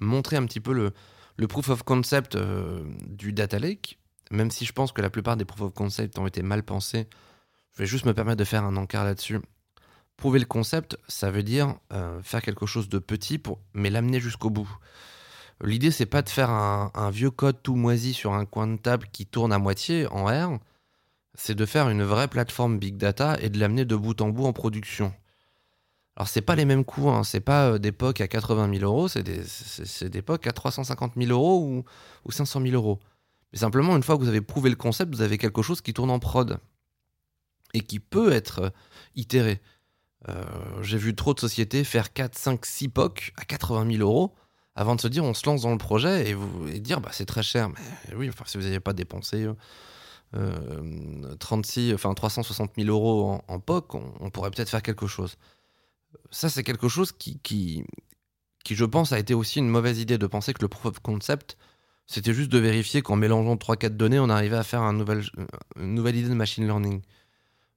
montrer 0.00 0.36
un 0.36 0.44
petit 0.44 0.60
peu 0.60 0.72
le, 0.72 0.92
le 1.36 1.46
proof 1.46 1.70
of 1.70 1.82
concept 1.82 2.36
euh, 2.36 2.84
du 3.06 3.32
data 3.32 3.58
lake, 3.58 3.98
même 4.30 4.50
si 4.50 4.64
je 4.64 4.72
pense 4.72 4.92
que 4.92 5.02
la 5.02 5.10
plupart 5.10 5.36
des 5.36 5.44
proof 5.44 5.62
of 5.62 5.74
concept 5.74 6.18
ont 6.18 6.26
été 6.26 6.42
mal 6.42 6.62
pensés, 6.62 7.08
je 7.76 7.82
vais 7.82 7.86
juste 7.86 8.06
me 8.06 8.14
permettre 8.14 8.38
de 8.38 8.44
faire 8.44 8.64
un 8.64 8.74
encart 8.76 9.04
là-dessus. 9.04 9.38
Prouver 10.16 10.38
le 10.38 10.46
concept, 10.46 10.96
ça 11.08 11.30
veut 11.30 11.42
dire 11.42 11.74
euh, 11.92 12.22
faire 12.22 12.40
quelque 12.40 12.64
chose 12.64 12.88
de 12.88 12.98
petit, 12.98 13.40
mais 13.74 13.90
l'amener 13.90 14.18
jusqu'au 14.18 14.48
bout. 14.48 14.68
L'idée, 15.62 15.90
c'est 15.90 16.06
pas 16.06 16.22
de 16.22 16.30
faire 16.30 16.48
un, 16.48 17.10
vieux 17.10 17.30
code 17.30 17.62
tout 17.62 17.76
moisi 17.76 18.14
sur 18.14 18.32
un 18.32 18.46
coin 18.46 18.66
de 18.66 18.76
table 18.76 19.08
qui 19.12 19.26
tourne 19.26 19.52
à 19.52 19.58
moitié 19.58 20.06
en 20.06 20.24
R, 20.24 20.58
c'est 21.34 21.54
de 21.54 21.66
faire 21.66 21.90
une 21.90 22.02
vraie 22.02 22.28
plateforme 22.28 22.78
big 22.78 22.96
data 22.96 23.36
et 23.40 23.50
de 23.50 23.58
l'amener 23.58 23.84
de 23.84 23.94
bout 23.94 24.18
en 24.22 24.30
bout 24.30 24.46
en 24.46 24.54
production. 24.54 25.12
Alors, 26.16 26.28
c'est 26.28 26.40
pas 26.40 26.56
les 26.56 26.64
mêmes 26.64 26.84
coûts, 26.86 27.10
hein. 27.10 27.24
c'est 27.24 27.40
pas 27.40 27.72
euh, 27.72 27.78
des 27.78 27.92
POC 27.92 28.22
à 28.22 28.28
80 28.28 28.72
000 28.78 28.84
euros, 28.84 29.08
c'est 29.08 29.22
des, 29.22 29.42
des 30.08 30.22
POC 30.22 30.46
à 30.46 30.52
350 30.52 31.12
000 31.14 31.30
euros 31.30 31.60
ou, 31.60 31.84
ou 32.24 32.32
500 32.32 32.62
000 32.62 32.74
euros. 32.74 33.00
Mais 33.52 33.58
simplement, 33.58 33.94
une 33.96 34.02
fois 34.02 34.16
que 34.16 34.22
vous 34.22 34.28
avez 34.28 34.40
prouvé 34.40 34.70
le 34.70 34.76
concept, 34.76 35.14
vous 35.14 35.20
avez 35.20 35.36
quelque 35.36 35.60
chose 35.60 35.82
qui 35.82 35.92
tourne 35.92 36.10
en 36.10 36.18
prod 36.18 36.58
et 37.76 37.80
qui 37.80 38.00
peut 38.00 38.32
être 38.32 38.58
euh, 38.60 38.70
itéré. 39.14 39.60
Euh, 40.28 40.44
j'ai 40.82 40.98
vu 40.98 41.14
trop 41.14 41.34
de 41.34 41.40
sociétés 41.40 41.84
faire 41.84 42.12
4, 42.12 42.36
5, 42.36 42.66
6 42.66 42.88
POC 42.88 43.32
à 43.36 43.44
80 43.44 43.90
000 43.98 44.02
euros 44.02 44.34
avant 44.74 44.96
de 44.96 45.00
se 45.00 45.08
dire 45.08 45.24
on 45.24 45.34
se 45.34 45.46
lance 45.46 45.62
dans 45.62 45.70
le 45.70 45.78
projet 45.78 46.30
et, 46.30 46.80
dire 46.80 47.00
bah, 47.00 47.10
c'est 47.12 47.26
très 47.26 47.42
cher. 47.42 47.68
Mais 47.68 48.14
oui, 48.14 48.28
enfin, 48.28 48.44
si 48.46 48.58
vous 48.58 48.64
n'avez 48.64 48.80
pas 48.80 48.92
dépensé 48.92 49.46
36, 51.38 51.94
enfin 51.94 52.12
360 52.12 52.72
000 52.76 52.88
euros 52.88 53.40
en, 53.46 53.60
POC, 53.60 53.94
on 53.94 54.30
pourrait 54.30 54.50
peut-être 54.50 54.68
faire 54.68 54.82
quelque 54.82 55.06
chose 55.06 55.36
ça, 56.30 56.48
c'est 56.48 56.62
quelque 56.62 56.88
chose 56.88 57.12
qui, 57.12 57.38
qui, 57.40 57.84
qui, 58.64 58.74
je 58.74 58.84
pense, 58.84 59.12
a 59.12 59.18
été 59.18 59.34
aussi 59.34 59.58
une 59.58 59.68
mauvaise 59.68 59.98
idée 59.98 60.18
de 60.18 60.26
penser 60.26 60.52
que 60.52 60.62
le 60.62 60.68
proof 60.68 60.86
of 60.86 61.00
concept, 61.00 61.56
c'était 62.06 62.34
juste 62.34 62.50
de 62.50 62.58
vérifier 62.58 63.02
qu'en 63.02 63.16
mélangeant 63.16 63.56
3-4 63.56 63.90
données, 63.90 64.18
on 64.18 64.28
arrivait 64.28 64.56
à 64.56 64.62
faire 64.62 64.82
une 64.82 64.98
nouvelle 65.76 66.16
idée 66.16 66.28
de 66.28 66.34
machine 66.34 66.64
learning. 66.64 67.02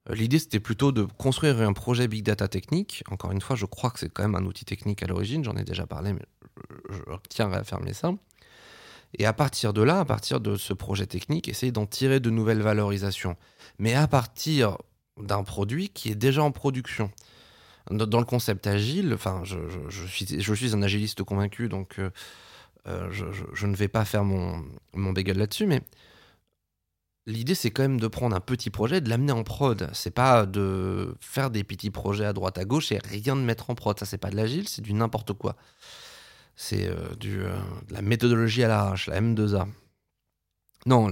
Euh, 0.09 0.15
l'idée, 0.15 0.39
c'était 0.39 0.59
plutôt 0.59 0.91
de 0.91 1.03
construire 1.03 1.61
un 1.61 1.73
projet 1.73 2.07
big 2.07 2.23
data 2.23 2.47
technique. 2.47 3.03
Encore 3.09 3.31
une 3.31 3.41
fois, 3.41 3.55
je 3.55 3.65
crois 3.65 3.91
que 3.91 3.99
c'est 3.99 4.09
quand 4.09 4.23
même 4.23 4.35
un 4.35 4.45
outil 4.45 4.65
technique 4.65 5.03
à 5.03 5.07
l'origine, 5.07 5.43
j'en 5.43 5.55
ai 5.55 5.63
déjà 5.63 5.85
parlé, 5.85 6.13
mais 6.13 6.25
je 6.89 6.99
tiens 7.29 7.51
à 7.51 7.57
affirmer 7.57 7.93
ça. 7.93 8.11
Et 9.17 9.25
à 9.25 9.33
partir 9.33 9.73
de 9.73 9.81
là, 9.81 9.99
à 9.99 10.05
partir 10.05 10.39
de 10.39 10.55
ce 10.55 10.73
projet 10.73 11.07
technique, 11.07 11.47
essayer 11.47 11.71
d'en 11.71 11.85
tirer 11.85 12.19
de 12.19 12.29
nouvelles 12.29 12.61
valorisations. 12.61 13.35
Mais 13.79 13.95
à 13.95 14.07
partir 14.07 14.77
d'un 15.17 15.43
produit 15.43 15.89
qui 15.89 16.09
est 16.09 16.15
déjà 16.15 16.43
en 16.43 16.51
production 16.51 17.11
dans 17.89 18.19
le 18.19 18.25
concept 18.25 18.67
agile, 18.67 19.13
enfin, 19.15 19.41
je, 19.43 19.57
suis, 20.05 20.75
un 20.75 20.81
agiliste 20.83 21.23
convaincu, 21.23 21.69
donc 21.69 21.97
euh, 21.97 22.11
euh, 22.87 23.09
je, 23.11 23.65
ne 23.65 23.75
vais 23.75 23.87
pas 23.87 24.05
faire 24.05 24.23
mon, 24.23 24.63
mon 24.93 25.11
bagel 25.11 25.37
là-dessus, 25.37 25.65
mais 25.65 25.81
l'idée 27.29 27.55
c'est 27.55 27.71
quand 27.71 27.83
même 27.83 27.99
de 27.99 28.07
prendre 28.07 28.35
un 28.35 28.39
petit 28.39 28.69
projet, 28.69 29.01
de 29.01 29.09
l'amener 29.09 29.31
en 29.31 29.43
prod. 29.43 29.89
C'est 29.93 30.11
pas 30.11 30.45
de 30.45 31.15
faire 31.21 31.49
des 31.49 31.63
petits 31.63 31.91
projets 31.91 32.25
à 32.25 32.33
droite 32.33 32.57
à 32.57 32.65
gauche 32.65 32.91
et 32.91 32.99
rien 32.99 33.35
de 33.35 33.41
mettre 33.41 33.69
en 33.69 33.75
prod. 33.75 33.97
Ça 33.99 34.05
c'est 34.05 34.17
pas 34.17 34.29
de 34.29 34.35
l'agile, 34.35 34.67
c'est 34.67 34.81
du 34.81 34.93
n'importe 34.93 35.33
quoi. 35.33 35.55
C'est 36.55 36.87
euh, 36.87 37.15
du 37.15 37.37
de 37.39 37.93
la 37.93 38.01
méthodologie 38.01 38.63
à 38.63 38.67
l'arrache, 38.67 39.07
la 39.07 39.21
M2A. 39.21 39.67
Non, 40.85 41.09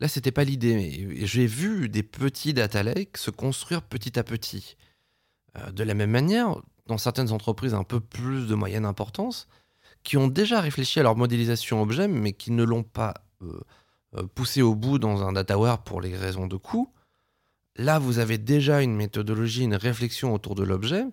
là 0.00 0.08
c'était 0.08 0.32
pas 0.32 0.44
l'idée. 0.44 1.26
J'ai 1.26 1.46
vu 1.46 1.88
des 1.88 2.02
petits 2.02 2.54
data 2.54 2.82
lakes 2.82 3.18
se 3.18 3.30
construire 3.30 3.82
petit 3.82 4.18
à 4.18 4.24
petit. 4.24 4.76
Euh, 5.58 5.70
de 5.72 5.84
la 5.84 5.94
même 5.94 6.10
manière, 6.10 6.56
dans 6.86 6.98
certaines 6.98 7.32
entreprises 7.32 7.74
un 7.74 7.84
peu 7.84 8.00
plus 8.00 8.46
de 8.46 8.54
moyenne 8.54 8.84
importance, 8.84 9.48
qui 10.02 10.16
ont 10.16 10.28
déjà 10.28 10.60
réfléchi 10.60 11.00
à 11.00 11.02
leur 11.02 11.16
modélisation 11.16 11.82
objet, 11.82 12.08
mais 12.08 12.32
qui 12.32 12.52
ne 12.52 12.62
l'ont 12.62 12.82
pas 12.82 13.14
euh, 13.42 13.46
euh, 13.52 13.60
poussé 14.34 14.62
au 14.62 14.74
bout 14.74 14.98
dans 14.98 15.22
un 15.22 15.32
dataware 15.32 15.82
pour 15.82 16.00
les 16.00 16.16
raisons 16.16 16.46
de 16.46 16.56
coût, 16.56 16.92
là 17.76 17.98
vous 17.98 18.18
avez 18.18 18.38
déjà 18.38 18.82
une 18.82 18.94
méthodologie, 18.94 19.64
une 19.64 19.74
réflexion 19.74 20.34
autour 20.34 20.54
de 20.54 20.64
l'objet, 20.64 21.04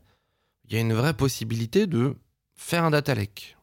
il 0.65 0.74
y 0.74 0.77
a 0.77 0.81
une 0.81 0.93
vraie 0.93 1.13
possibilité 1.13 1.88
de 1.88 2.15
faire 2.55 2.83
un 2.83 2.91
data 2.91 3.15
lake. 3.15 3.57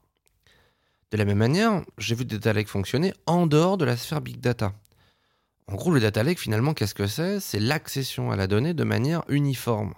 De 1.11 1.17
la 1.17 1.25
même 1.25 1.39
manière, 1.39 1.83
j'ai 1.99 2.15
vu 2.15 2.25
des 2.25 2.37
data 2.37 2.53
lakes 2.53 2.69
fonctionner 2.69 3.13
en 3.27 3.47
dehors 3.47 3.79
de 3.79 3.85
la 3.85 3.97
sphère 3.97 4.21
big 4.21 4.39
data. 4.39 4.73
En 5.67 5.75
gros, 5.75 5.91
le 5.91 6.01
data 6.01 6.23
lake, 6.23 6.39
finalement, 6.39 6.75
qu'est-ce 6.75 6.95
que 6.95 7.07
c'est? 7.07 7.41
C'est 7.41 7.61
l'accession 7.61 8.31
à 8.31 8.37
la 8.37 8.47
donnée 8.47 8.75
de 8.75 8.85
manière 8.85 9.23
uniforme. 9.29 9.95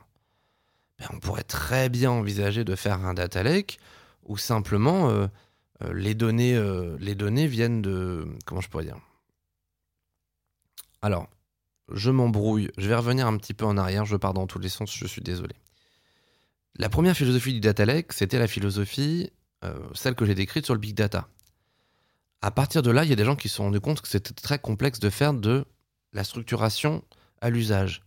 ben, 0.99 1.07
on 1.13 1.19
pourrait 1.19 1.45
très 1.45 1.89
bien 1.89 2.11
envisager 2.11 2.65
de 2.65 2.75
faire 2.77 3.05
un 3.05 3.15
data 3.15 3.43
lake 3.43 3.79
où 4.25 4.37
simplement 4.37 5.11
euh, 5.11 5.27
euh, 5.83 5.93
les, 5.93 6.15
données, 6.15 6.55
euh, 6.55 6.97
les 7.01 7.15
données 7.15 7.47
viennent 7.47 7.83
de... 7.83 8.27
Comment 8.47 8.61
je 8.61 8.69
pourrais 8.69 8.85
dire? 8.85 8.99
Alors, 11.03 11.29
je 11.93 12.11
m'embrouille, 12.11 12.71
je 12.79 12.89
vais 12.89 12.95
revenir 12.95 13.27
un 13.27 13.37
petit 13.37 13.55
peu 13.55 13.65
en 13.65 13.77
arrière, 13.77 14.05
je 14.05 14.17
pars 14.17 14.35
dans 14.35 14.47
tous 14.47 14.59
les 14.61 14.69
sens, 14.69 14.97
je 14.97 15.07
suis 15.07 15.21
désolé. 15.21 15.55
La 16.77 16.89
première 16.89 17.17
philosophie 17.17 17.53
du 17.53 17.61
data 17.61 17.85
lake, 17.85 18.13
c'était 18.13 18.39
la 18.39 18.47
philosophie, 18.47 19.31
celle 19.95 20.15
que 20.15 20.25
j'ai 20.25 20.35
décrite 20.35 20.65
sur 20.65 20.75
le 20.75 20.81
big 20.81 20.95
data. 20.95 21.29
À 22.41 22.51
partir 22.51 22.83
de 22.83 22.91
là, 22.91 23.05
il 23.05 23.11
y 23.11 23.13
a 23.13 23.17
des 23.17 23.25
gens 23.25 23.37
qui 23.37 23.49
se 23.49 23.57
sont 23.57 23.65
rendus 23.65 23.81
compte 23.81 24.01
que 24.01 24.09
c'était 24.09 24.33
très 24.33 24.59
complexe 24.59 25.01
de 25.01 25.11
faire 25.11 25.35
de 25.35 25.65
la 26.13 26.25
structuration 26.25 27.05
à 27.41 27.51
l'usage. 27.51 28.03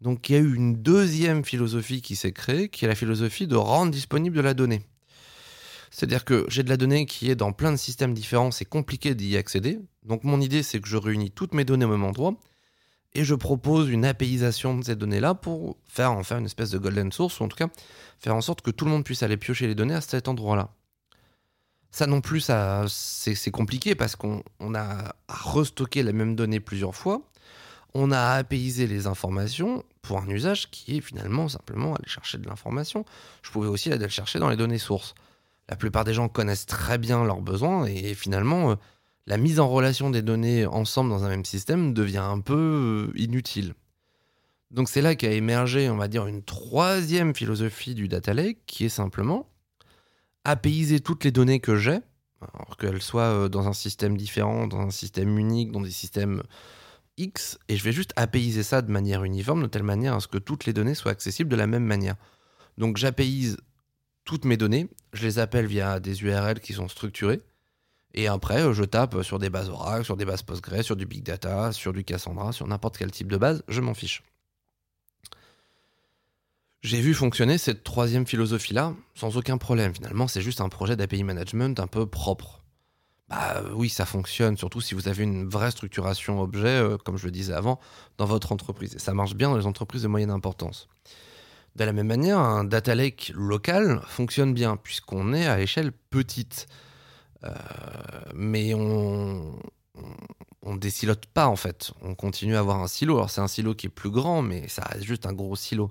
Donc 0.00 0.28
il 0.28 0.32
y 0.32 0.36
a 0.36 0.40
eu 0.40 0.54
une 0.54 0.76
deuxième 0.82 1.44
philosophie 1.44 2.00
qui 2.00 2.16
s'est 2.16 2.32
créée, 2.32 2.68
qui 2.68 2.84
est 2.84 2.88
la 2.88 2.94
philosophie 2.94 3.46
de 3.46 3.56
rendre 3.56 3.92
disponible 3.92 4.36
de 4.36 4.40
la 4.40 4.54
donnée. 4.54 4.82
C'est-à-dire 5.90 6.24
que 6.24 6.46
j'ai 6.48 6.62
de 6.62 6.68
la 6.68 6.76
donnée 6.76 7.04
qui 7.04 7.30
est 7.30 7.34
dans 7.34 7.52
plein 7.52 7.72
de 7.72 7.76
systèmes 7.76 8.14
différents, 8.14 8.50
c'est 8.50 8.64
compliqué 8.64 9.14
d'y 9.14 9.36
accéder. 9.36 9.80
Donc 10.04 10.24
mon 10.24 10.40
idée, 10.40 10.62
c'est 10.62 10.80
que 10.80 10.88
je 10.88 10.96
réunis 10.96 11.30
toutes 11.30 11.52
mes 11.52 11.64
données 11.64 11.84
au 11.84 11.88
même 11.88 12.04
endroit 12.04 12.34
et 13.14 13.24
je 13.24 13.34
propose 13.34 13.90
une 13.90 14.04
APIisation 14.04 14.78
de 14.78 14.84
ces 14.84 14.96
données-là 14.96 15.34
pour 15.34 15.76
faire 15.86 16.12
en 16.12 16.22
faire 16.22 16.38
une 16.38 16.46
espèce 16.46 16.70
de 16.70 16.78
golden 16.78 17.10
source, 17.10 17.40
ou 17.40 17.44
en 17.44 17.48
tout 17.48 17.56
cas 17.56 17.68
faire 18.18 18.36
en 18.36 18.40
sorte 18.40 18.62
que 18.62 18.70
tout 18.70 18.84
le 18.84 18.90
monde 18.90 19.04
puisse 19.04 19.22
aller 19.22 19.36
piocher 19.36 19.66
les 19.66 19.74
données 19.74 19.94
à 19.94 20.00
cet 20.00 20.28
endroit-là. 20.28 20.70
Ça 21.90 22.06
non 22.06 22.20
plus, 22.20 22.48
c'est, 22.86 23.50
compliqué 23.50 23.96
parce 23.96 24.14
qu'on 24.14 24.44
a 24.76 25.14
restocké 25.28 26.04
la 26.04 26.12
même 26.12 26.36
donnée 26.36 26.60
plusieurs 26.60 26.94
fois. 26.94 27.22
On 27.94 28.12
a 28.12 28.34
apaisé 28.34 28.86
les 28.86 29.08
informations 29.08 29.84
pour 30.00 30.18
un 30.18 30.28
usage 30.28 30.70
qui 30.70 30.98
est 30.98 31.00
finalement 31.00 31.48
simplement 31.48 31.96
aller 31.96 32.06
chercher 32.06 32.38
de 32.38 32.48
l'information. 32.48 33.04
Je 33.42 33.50
pouvais 33.50 33.66
aussi 33.66 33.92
aller 33.92 34.08
chercher 34.08 34.38
dans 34.38 34.48
les 34.48 34.56
données 34.56 34.78
sources. 34.78 35.16
La 35.70 35.76
plupart 35.76 36.04
des 36.04 36.12
gens 36.12 36.28
connaissent 36.28 36.66
très 36.66 36.98
bien 36.98 37.24
leurs 37.24 37.40
besoins 37.40 37.86
et 37.86 38.14
finalement, 38.14 38.72
euh, 38.72 38.74
la 39.26 39.36
mise 39.36 39.60
en 39.60 39.68
relation 39.68 40.10
des 40.10 40.20
données 40.20 40.66
ensemble 40.66 41.10
dans 41.10 41.22
un 41.22 41.28
même 41.28 41.44
système 41.44 41.94
devient 41.94 42.18
un 42.18 42.40
peu 42.40 43.12
euh, 43.14 43.18
inutile. 43.20 43.74
Donc 44.72 44.88
c'est 44.88 45.00
là 45.00 45.14
qu'a 45.14 45.30
émergé, 45.30 45.88
on 45.88 45.96
va 45.96 46.08
dire, 46.08 46.26
une 46.26 46.42
troisième 46.42 47.34
philosophie 47.34 47.94
du 47.94 48.08
data 48.08 48.34
lake 48.34 48.58
qui 48.66 48.84
est 48.84 48.90
simplement 48.90 49.48
apaiser 50.44 51.00
toutes 51.00 51.22
les 51.22 51.30
données 51.30 51.60
que 51.60 51.76
j'ai, 51.76 52.00
qu'elles 52.78 53.02
soient 53.02 53.22
euh, 53.22 53.48
dans 53.48 53.68
un 53.68 53.72
système 53.72 54.16
différent, 54.16 54.66
dans 54.66 54.80
un 54.80 54.90
système 54.90 55.38
unique, 55.38 55.70
dans 55.70 55.82
des 55.82 55.90
systèmes 55.90 56.42
X, 57.16 57.58
et 57.68 57.76
je 57.76 57.84
vais 57.84 57.92
juste 57.92 58.12
apaiser 58.16 58.64
ça 58.64 58.82
de 58.82 58.90
manière 58.90 59.22
uniforme, 59.22 59.62
de 59.62 59.66
telle 59.68 59.84
manière 59.84 60.14
à 60.14 60.20
ce 60.20 60.26
que 60.26 60.38
toutes 60.38 60.64
les 60.64 60.72
données 60.72 60.94
soient 60.96 61.12
accessibles 61.12 61.50
de 61.50 61.56
la 61.56 61.68
même 61.68 61.84
manière. 61.84 62.16
Donc 62.78 62.96
j'apaise 62.96 63.58
toutes 64.30 64.44
mes 64.44 64.56
données, 64.56 64.88
je 65.12 65.26
les 65.26 65.40
appelle 65.40 65.66
via 65.66 65.98
des 65.98 66.22
URL 66.22 66.60
qui 66.60 66.72
sont 66.72 66.86
structurées, 66.86 67.40
et 68.14 68.28
après 68.28 68.62
euh, 68.62 68.72
je 68.72 68.84
tape 68.84 69.24
sur 69.24 69.40
des 69.40 69.50
bases 69.50 69.68
Oracle, 69.68 70.04
sur 70.04 70.16
des 70.16 70.24
bases 70.24 70.42
Postgres, 70.42 70.84
sur 70.84 70.94
du 70.94 71.04
Big 71.04 71.24
Data, 71.24 71.72
sur 71.72 71.92
du 71.92 72.04
Cassandra, 72.04 72.52
sur 72.52 72.64
n'importe 72.68 72.96
quel 72.96 73.10
type 73.10 73.26
de 73.26 73.36
base, 73.36 73.64
je 73.66 73.80
m'en 73.80 73.92
fiche 73.92 74.22
j'ai 76.82 77.02
vu 77.02 77.12
fonctionner 77.12 77.58
cette 77.58 77.84
troisième 77.84 78.26
philosophie-là 78.26 78.94
sans 79.14 79.36
aucun 79.36 79.58
problème. 79.58 79.92
Finalement, 79.92 80.28
c'est 80.28 80.40
juste 80.40 80.62
un 80.62 80.70
projet 80.70 80.96
d'API 80.96 81.24
management 81.24 81.78
un 81.78 81.86
peu 81.86 82.06
propre. 82.06 82.62
Bah 83.28 83.62
oui, 83.74 83.90
ça 83.90 84.06
fonctionne, 84.06 84.56
surtout 84.56 84.80
si 84.80 84.94
vous 84.94 85.06
avez 85.06 85.24
une 85.24 85.46
vraie 85.46 85.72
structuration 85.72 86.40
objet, 86.40 86.68
euh, 86.68 86.96
comme 86.96 87.18
je 87.18 87.26
le 87.26 87.32
disais 87.32 87.52
avant, 87.52 87.78
dans 88.16 88.24
votre 88.24 88.50
entreprise. 88.50 88.94
Et 88.94 88.98
ça 88.98 89.12
marche 89.12 89.34
bien 89.34 89.50
dans 89.50 89.58
les 89.58 89.66
entreprises 89.66 90.04
de 90.04 90.08
moyenne 90.08 90.30
importance. 90.30 90.88
De 91.76 91.84
la 91.84 91.92
même 91.92 92.08
manière, 92.08 92.38
un 92.38 92.64
data 92.64 92.94
lake 92.94 93.32
local 93.34 94.02
fonctionne 94.06 94.52
bien, 94.54 94.76
puisqu'on 94.76 95.32
est 95.32 95.46
à 95.46 95.60
échelle 95.60 95.92
petite. 95.92 96.66
Euh, 97.44 97.52
mais 98.34 98.74
on, 98.74 99.58
on, 100.62 100.76
décilote 100.76 101.26
pas 101.26 101.46
en 101.46 101.56
fait. 101.56 101.92
On 102.02 102.14
continue 102.14 102.56
à 102.56 102.60
avoir 102.60 102.80
un 102.82 102.88
silo. 102.88 103.16
Alors 103.16 103.30
c'est 103.30 103.40
un 103.40 103.48
silo 103.48 103.74
qui 103.74 103.86
est 103.86 103.90
plus 103.90 104.10
grand, 104.10 104.42
mais 104.42 104.68
ça 104.68 104.82
reste 104.82 105.04
juste 105.04 105.26
un 105.26 105.32
gros 105.32 105.56
silo. 105.56 105.88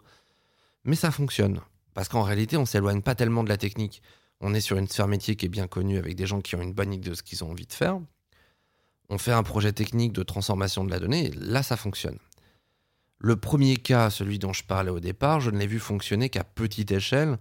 Mais 0.84 0.96
ça 0.96 1.12
fonctionne. 1.12 1.60
Parce 1.94 2.08
qu'en 2.08 2.24
réalité, 2.24 2.58
on 2.58 2.66
s'éloigne 2.66 3.02
pas 3.02 3.16
tellement 3.16 3.44
de 3.44 3.50
la 3.50 3.58
technique. 3.58 4.02
On 4.42 4.54
est 4.54 4.62
sur 4.62 4.78
une 4.78 4.88
sphère 4.88 5.08
métier 5.08 5.36
qui 5.36 5.46
est 5.46 5.50
bien 5.50 5.68
connue 5.68 5.98
avec 5.98 6.16
des 6.16 6.26
gens 6.26 6.40
qui 6.40 6.56
ont 6.56 6.62
une 6.62 6.74
bonne 6.74 6.94
idée 6.94 7.10
de 7.10 7.16
ce 7.16 7.24
qu'ils 7.24 7.44
ont 7.44 7.52
envie 7.52 7.66
de 7.66 7.74
faire. 7.74 8.00
On 9.10 9.18
fait 9.18 9.32
un 9.32 9.44
projet 9.44 9.74
technique 9.74 10.14
de 10.14 10.24
transformation 10.24 10.86
de 10.86 10.92
la 10.92 11.00
donnée, 11.00 11.28
et 11.28 11.32
là, 11.32 11.64
ça 11.64 11.76
fonctionne. 11.76 12.20
Le 13.20 13.36
premier 13.36 13.76
cas, 13.76 14.10
celui 14.10 14.40
dont 14.40 14.54
je 14.54 14.64
parlais 14.64 14.90
au 14.90 15.00
départ, 15.00 15.42
je 15.42 15.52
ne 15.52 15.58
l'ai 15.58 15.68
vu 15.68 15.80
fonctionner 15.80 16.30
qu'à 16.30 16.44
petite 16.44 16.92
échelle, 16.92 17.38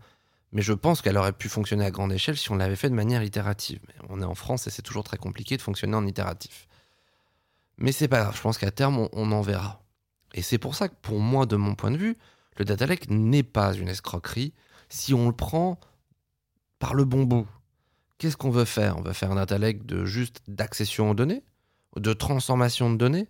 mais 0.53 0.63
je 0.63 0.73
pense 0.73 1.03
qu'elle 1.03 1.17
aurait 1.17 1.33
pu 1.33 1.49
fonctionner 1.49 1.85
à 1.85 1.91
grande 1.91 2.13
échelle 2.13 2.37
si 2.37 2.51
on 2.51 2.57
l'avait 2.57 2.77
fait 2.77 2.91
de 2.91 2.95
manière 2.95 3.23
itérative. 3.23 3.81
On 4.09 4.21
est 4.21 4.25
en 4.25 4.35
France 4.35 4.67
et 4.67 4.71
c'est 4.71 4.83
toujours 4.83 5.05
très 5.05 5.19
compliqué 5.19 5.57
de 5.57 5.63
fonctionner 5.63 5.95
en 5.95 6.07
itératif. 6.07 6.67
Mais 7.77 7.93
c'est 7.93 8.09
pas 8.09 8.23
grave, 8.23 8.37
je 8.37 8.43
pense 8.43 8.59
qu'à 8.59 8.73
terme, 8.73 8.99
on, 8.99 9.09
on 9.13 9.31
en 9.31 9.41
verra. 9.41 9.83
Et 10.35 10.43
c'est 10.43 10.59
pour 10.59 10.75
ça 10.75 10.89
que, 10.89 10.97
pour 11.01 11.21
moi, 11.21 11.47
de 11.47 11.57
mon 11.57 11.75
point 11.75 11.93
de 11.93 11.97
vue, 11.97 12.17
le 12.57 12.65
data 12.65 12.87
lake 12.87 13.09
n'est 13.09 13.45
pas 13.45 13.73
une 13.75 13.89
escroquerie 13.89 14.53
si 14.89 15.15
on 15.15 15.29
le 15.29 15.35
prend 15.35 15.79
par 16.81 16.95
le 16.95 17.05
bon 17.05 17.23
bout. 17.23 17.47
Qu'est-ce 18.19 18.37
qu'on 18.37 18.51
veut 18.51 18.65
faire? 18.65 18.99
On 18.99 19.03
veut 19.03 19.13
faire 19.13 19.31
un 19.31 19.37
data 19.37 19.59
lake 19.59 19.87
de 19.87 20.05
juste 20.05 20.43
d'accession 20.49 21.11
aux 21.11 21.15
données, 21.15 21.45
de 21.97 22.13
transformation 22.13 22.91
de 22.91 22.97
données. 22.97 23.29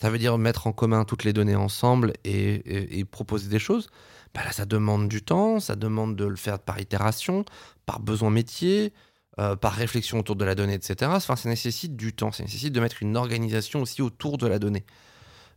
Ça 0.00 0.10
veut 0.10 0.18
dire 0.18 0.36
mettre 0.38 0.66
en 0.66 0.72
commun 0.72 1.04
toutes 1.04 1.24
les 1.24 1.32
données 1.32 1.54
ensemble 1.54 2.12
et, 2.24 3.04
proposer 3.10 3.48
des 3.48 3.58
choses. 3.58 3.88
Bah 4.34 4.42
là, 4.44 4.52
ça 4.52 4.64
demande 4.64 5.08
du 5.08 5.22
temps, 5.22 5.60
ça 5.60 5.76
demande 5.76 6.16
de 6.16 6.24
le 6.24 6.36
faire 6.36 6.58
par 6.58 6.80
itération, 6.80 7.44
par 7.86 8.00
besoin 8.00 8.30
métier, 8.30 8.92
euh, 9.38 9.54
par 9.54 9.72
réflexion 9.72 10.18
autour 10.18 10.34
de 10.34 10.44
la 10.44 10.56
donnée, 10.56 10.74
etc. 10.74 11.10
Enfin, 11.14 11.36
ça 11.36 11.48
nécessite 11.48 11.94
du 11.94 12.12
temps, 12.12 12.32
ça 12.32 12.42
nécessite 12.42 12.72
de 12.72 12.80
mettre 12.80 13.02
une 13.02 13.16
organisation 13.16 13.82
aussi 13.82 14.02
autour 14.02 14.38
de 14.38 14.48
la 14.48 14.58
donnée. 14.58 14.84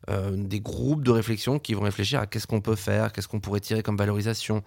Euh, 0.09 0.31
des 0.35 0.61
groupes 0.61 1.03
de 1.03 1.11
réflexion 1.11 1.59
qui 1.59 1.73
vont 1.73 1.81
réfléchir 1.81 2.19
à 2.19 2.27
qu'est-ce 2.27 2.47
qu'on 2.47 2.61
peut 2.61 2.75
faire, 2.75 3.11
qu'est-ce 3.11 3.27
qu'on 3.27 3.39
pourrait 3.39 3.59
tirer 3.59 3.81
comme 3.81 3.97
valorisation, 3.97 4.63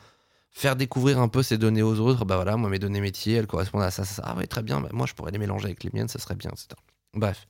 faire 0.51 0.77
découvrir 0.77 1.21
un 1.21 1.29
peu 1.29 1.43
ces 1.43 1.57
données 1.57 1.83
aux 1.83 1.99
autres. 2.01 2.25
Bah 2.25 2.37
voilà, 2.37 2.57
moi 2.57 2.69
mes 2.69 2.79
données 2.79 3.01
métiers, 3.01 3.35
elles 3.37 3.47
correspondent 3.47 3.83
à 3.83 3.91
ça, 3.91 4.05
ça, 4.05 4.15
ça. 4.15 4.23
Ah 4.27 4.35
oui, 4.37 4.49
très 4.49 4.63
bien, 4.63 4.81
bah, 4.81 4.89
moi 4.93 5.07
je 5.07 5.15
pourrais 5.15 5.31
les 5.31 5.39
mélanger 5.39 5.67
avec 5.67 5.85
les 5.85 5.91
miennes, 5.93 6.09
ça 6.09 6.19
serait 6.19 6.35
bien, 6.35 6.51
etc. 6.51 6.69
Bref, 7.15 7.47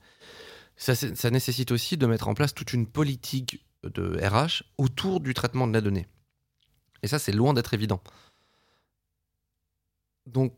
ça, 0.75 1.29
nécessite 1.29 1.71
aussi 1.71 1.97
de 1.97 2.05
mettre 2.05 2.27
en 2.27 2.33
place 2.33 2.53
toute 2.53 2.73
une 2.73 2.87
politique 2.87 3.65
de 3.83 4.19
RH 4.25 4.63
autour 4.77 5.19
du 5.19 5.33
traitement 5.33 5.67
de 5.67 5.73
la 5.73 5.81
donnée. 5.81 6.07
Et 7.03 7.07
ça, 7.07 7.19
c'est 7.19 7.31
loin 7.31 7.53
d'être 7.53 7.73
évident. 7.73 8.01
Donc, 10.27 10.55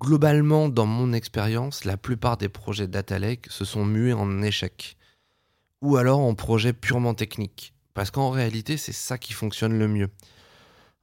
globalement, 0.00 0.68
dans 0.68 0.86
mon 0.86 1.12
expérience, 1.12 1.84
la 1.84 1.96
plupart 1.96 2.36
des 2.36 2.48
projets 2.48 2.86
Data 2.88 3.18
Lake 3.18 3.46
se 3.50 3.64
sont 3.64 3.84
mués 3.84 4.12
en 4.12 4.42
échec 4.42 4.96
ou 5.80 5.96
alors 5.96 6.20
en 6.20 6.34
projet 6.34 6.72
purement 6.72 7.14
technique. 7.14 7.74
Parce 7.92 8.10
qu'en 8.10 8.30
réalité, 8.30 8.76
c'est 8.76 8.92
ça 8.92 9.18
qui 9.18 9.32
fonctionne 9.32 9.78
le 9.78 9.88
mieux. 9.88 10.08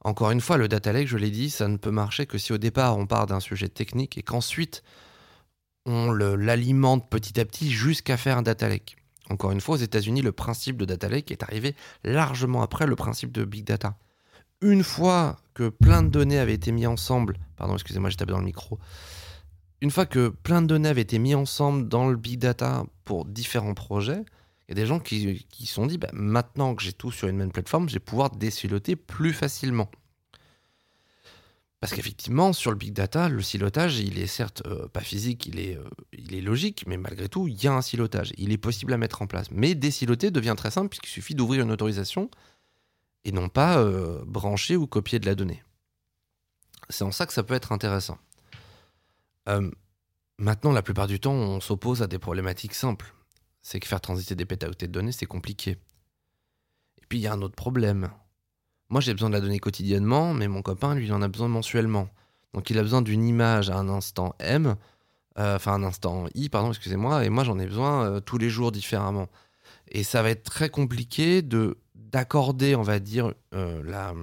Encore 0.02 0.30
une 0.30 0.40
fois, 0.40 0.56
le 0.56 0.66
data 0.66 0.92
lake, 0.92 1.08
je 1.08 1.18
l'ai 1.18 1.30
dit, 1.30 1.50
ça 1.50 1.68
ne 1.68 1.76
peut 1.76 1.90
marcher 1.90 2.26
que 2.26 2.38
si 2.38 2.52
au 2.52 2.58
départ 2.58 2.96
on 2.96 3.06
part 3.06 3.26
d'un 3.26 3.38
sujet 3.38 3.68
technique 3.68 4.16
et 4.16 4.22
qu'ensuite 4.22 4.82
on 5.86 6.12
l'alimente 6.12 7.08
petit 7.08 7.40
à 7.40 7.44
petit 7.44 7.70
jusqu'à 7.70 8.16
faire 8.16 8.38
un 8.38 8.42
data 8.42 8.68
lake. 8.68 8.96
Encore 9.28 9.52
une 9.52 9.60
fois, 9.60 9.76
aux 9.76 9.78
États-Unis, 9.78 10.22
le 10.22 10.32
principe 10.32 10.76
de 10.76 10.84
data 10.84 11.08
lake 11.08 11.30
est 11.30 11.42
arrivé 11.42 11.74
largement 12.04 12.62
après 12.62 12.86
le 12.86 12.96
principe 12.96 13.32
de 13.32 13.44
big 13.44 13.64
data. 13.64 13.96
Une 14.60 14.82
fois 14.82 15.36
que 15.54 15.68
plein 15.68 16.02
de 16.02 16.08
données 16.08 16.38
avaient 16.38 16.54
été 16.54 16.72
mises 16.72 16.86
ensemble, 16.86 17.38
pardon, 17.56 17.74
excusez-moi, 17.74 18.10
j'ai 18.10 18.16
tapé 18.16 18.32
dans 18.32 18.40
le 18.40 18.44
micro. 18.44 18.78
Une 19.80 19.90
fois 19.90 20.04
que 20.04 20.28
plein 20.28 20.60
de 20.60 20.66
données 20.66 20.88
avaient 20.88 21.00
été 21.00 21.18
mises 21.18 21.36
ensemble 21.36 21.88
dans 21.88 22.08
le 22.08 22.16
big 22.16 22.38
data 22.38 22.84
pour 23.04 23.24
différents 23.24 23.74
projets, 23.74 24.22
il 24.68 24.72
y 24.76 24.80
a 24.80 24.82
des 24.82 24.86
gens 24.86 25.00
qui 25.00 25.46
se 25.58 25.66
sont 25.66 25.86
dit, 25.86 25.96
bah, 25.96 26.10
maintenant 26.12 26.74
que 26.74 26.82
j'ai 26.82 26.92
tout 26.92 27.10
sur 27.10 27.28
une 27.28 27.36
même 27.36 27.52
plateforme, 27.52 27.88
je 27.88 27.94
vais 27.94 28.00
pouvoir 28.00 28.30
désiloter 28.30 28.96
plus 28.96 29.32
facilement. 29.32 29.90
Parce 31.80 31.94
qu'effectivement, 31.94 32.52
sur 32.52 32.70
le 32.70 32.76
big 32.76 32.92
data, 32.92 33.28
le 33.28 33.40
silotage, 33.40 33.98
il 33.98 34.18
est 34.18 34.26
certes 34.26 34.62
euh, 34.66 34.86
pas 34.88 35.00
physique, 35.00 35.46
il 35.46 35.58
est, 35.58 35.76
euh, 35.76 35.88
il 36.12 36.34
est 36.34 36.42
logique, 36.42 36.84
mais 36.86 36.98
malgré 36.98 37.28
tout, 37.28 37.48
il 37.48 37.62
y 37.62 37.66
a 37.66 37.72
un 37.72 37.80
silotage. 37.80 38.32
Il 38.36 38.52
est 38.52 38.58
possible 38.58 38.92
à 38.92 38.98
mettre 38.98 39.22
en 39.22 39.26
place. 39.26 39.50
Mais 39.50 39.74
désiloter 39.74 40.30
devient 40.30 40.54
très 40.56 40.70
simple 40.70 40.90
puisqu'il 40.90 41.10
suffit 41.10 41.34
d'ouvrir 41.34 41.62
une 41.64 41.70
autorisation 41.70 42.30
et 43.24 43.32
non 43.32 43.48
pas 43.48 43.78
euh, 43.78 44.22
brancher 44.26 44.76
ou 44.76 44.86
copier 44.86 45.18
de 45.18 45.26
la 45.26 45.34
donnée. 45.34 45.62
C'est 46.90 47.04
en 47.04 47.12
ça 47.12 47.24
que 47.26 47.32
ça 47.32 47.42
peut 47.42 47.54
être 47.54 47.72
intéressant. 47.72 48.18
maintenant, 50.38 50.72
la 50.72 50.82
plupart 50.82 51.06
du 51.06 51.18
temps, 51.18 51.32
on 51.32 51.60
s'oppose 51.60 52.02
à 52.02 52.06
des 52.06 52.18
problématiques 52.18 52.74
simples 52.74 53.14
c'est 53.62 53.80
que 53.80 53.86
faire 53.86 54.00
transiter 54.00 54.34
des 54.34 54.46
pétaoctets 54.46 54.88
de 54.88 54.92
données, 54.92 55.12
c'est 55.12 55.26
compliqué. 55.26 55.72
Et 57.00 57.06
puis 57.08 57.18
il 57.18 57.22
y 57.22 57.26
a 57.26 57.32
un 57.32 57.42
autre 57.42 57.54
problème. 57.54 58.10
Moi 58.90 59.00
j'ai 59.00 59.14
besoin 59.14 59.30
de 59.30 59.34
la 59.34 59.40
donnée 59.40 59.60
quotidiennement, 59.60 60.34
mais 60.34 60.48
mon 60.48 60.62
copain, 60.62 60.94
lui, 60.94 61.10
en 61.12 61.22
a 61.22 61.28
besoin 61.28 61.48
mensuellement. 61.48 62.08
Donc 62.52 62.70
il 62.70 62.78
a 62.78 62.82
besoin 62.82 63.02
d'une 63.02 63.24
image 63.26 63.70
à 63.70 63.76
un 63.76 63.88
instant 63.88 64.34
M, 64.40 64.74
euh, 65.38 65.56
enfin 65.56 65.74
un 65.74 65.84
instant 65.84 66.26
I, 66.34 66.48
pardon, 66.48 66.70
excusez-moi, 66.70 67.24
et 67.24 67.28
moi 67.28 67.44
j'en 67.44 67.58
ai 67.58 67.66
besoin 67.66 68.04
euh, 68.04 68.20
tous 68.20 68.36
les 68.36 68.50
jours 68.50 68.72
différemment. 68.72 69.28
Et 69.88 70.02
ça 70.02 70.22
va 70.22 70.30
être 70.30 70.42
très 70.42 70.68
compliqué 70.68 71.42
de 71.42 71.78
d'accorder, 71.94 72.74
on 72.74 72.82
va 72.82 72.98
dire, 72.98 73.32
euh, 73.54 73.82
la, 73.84 74.14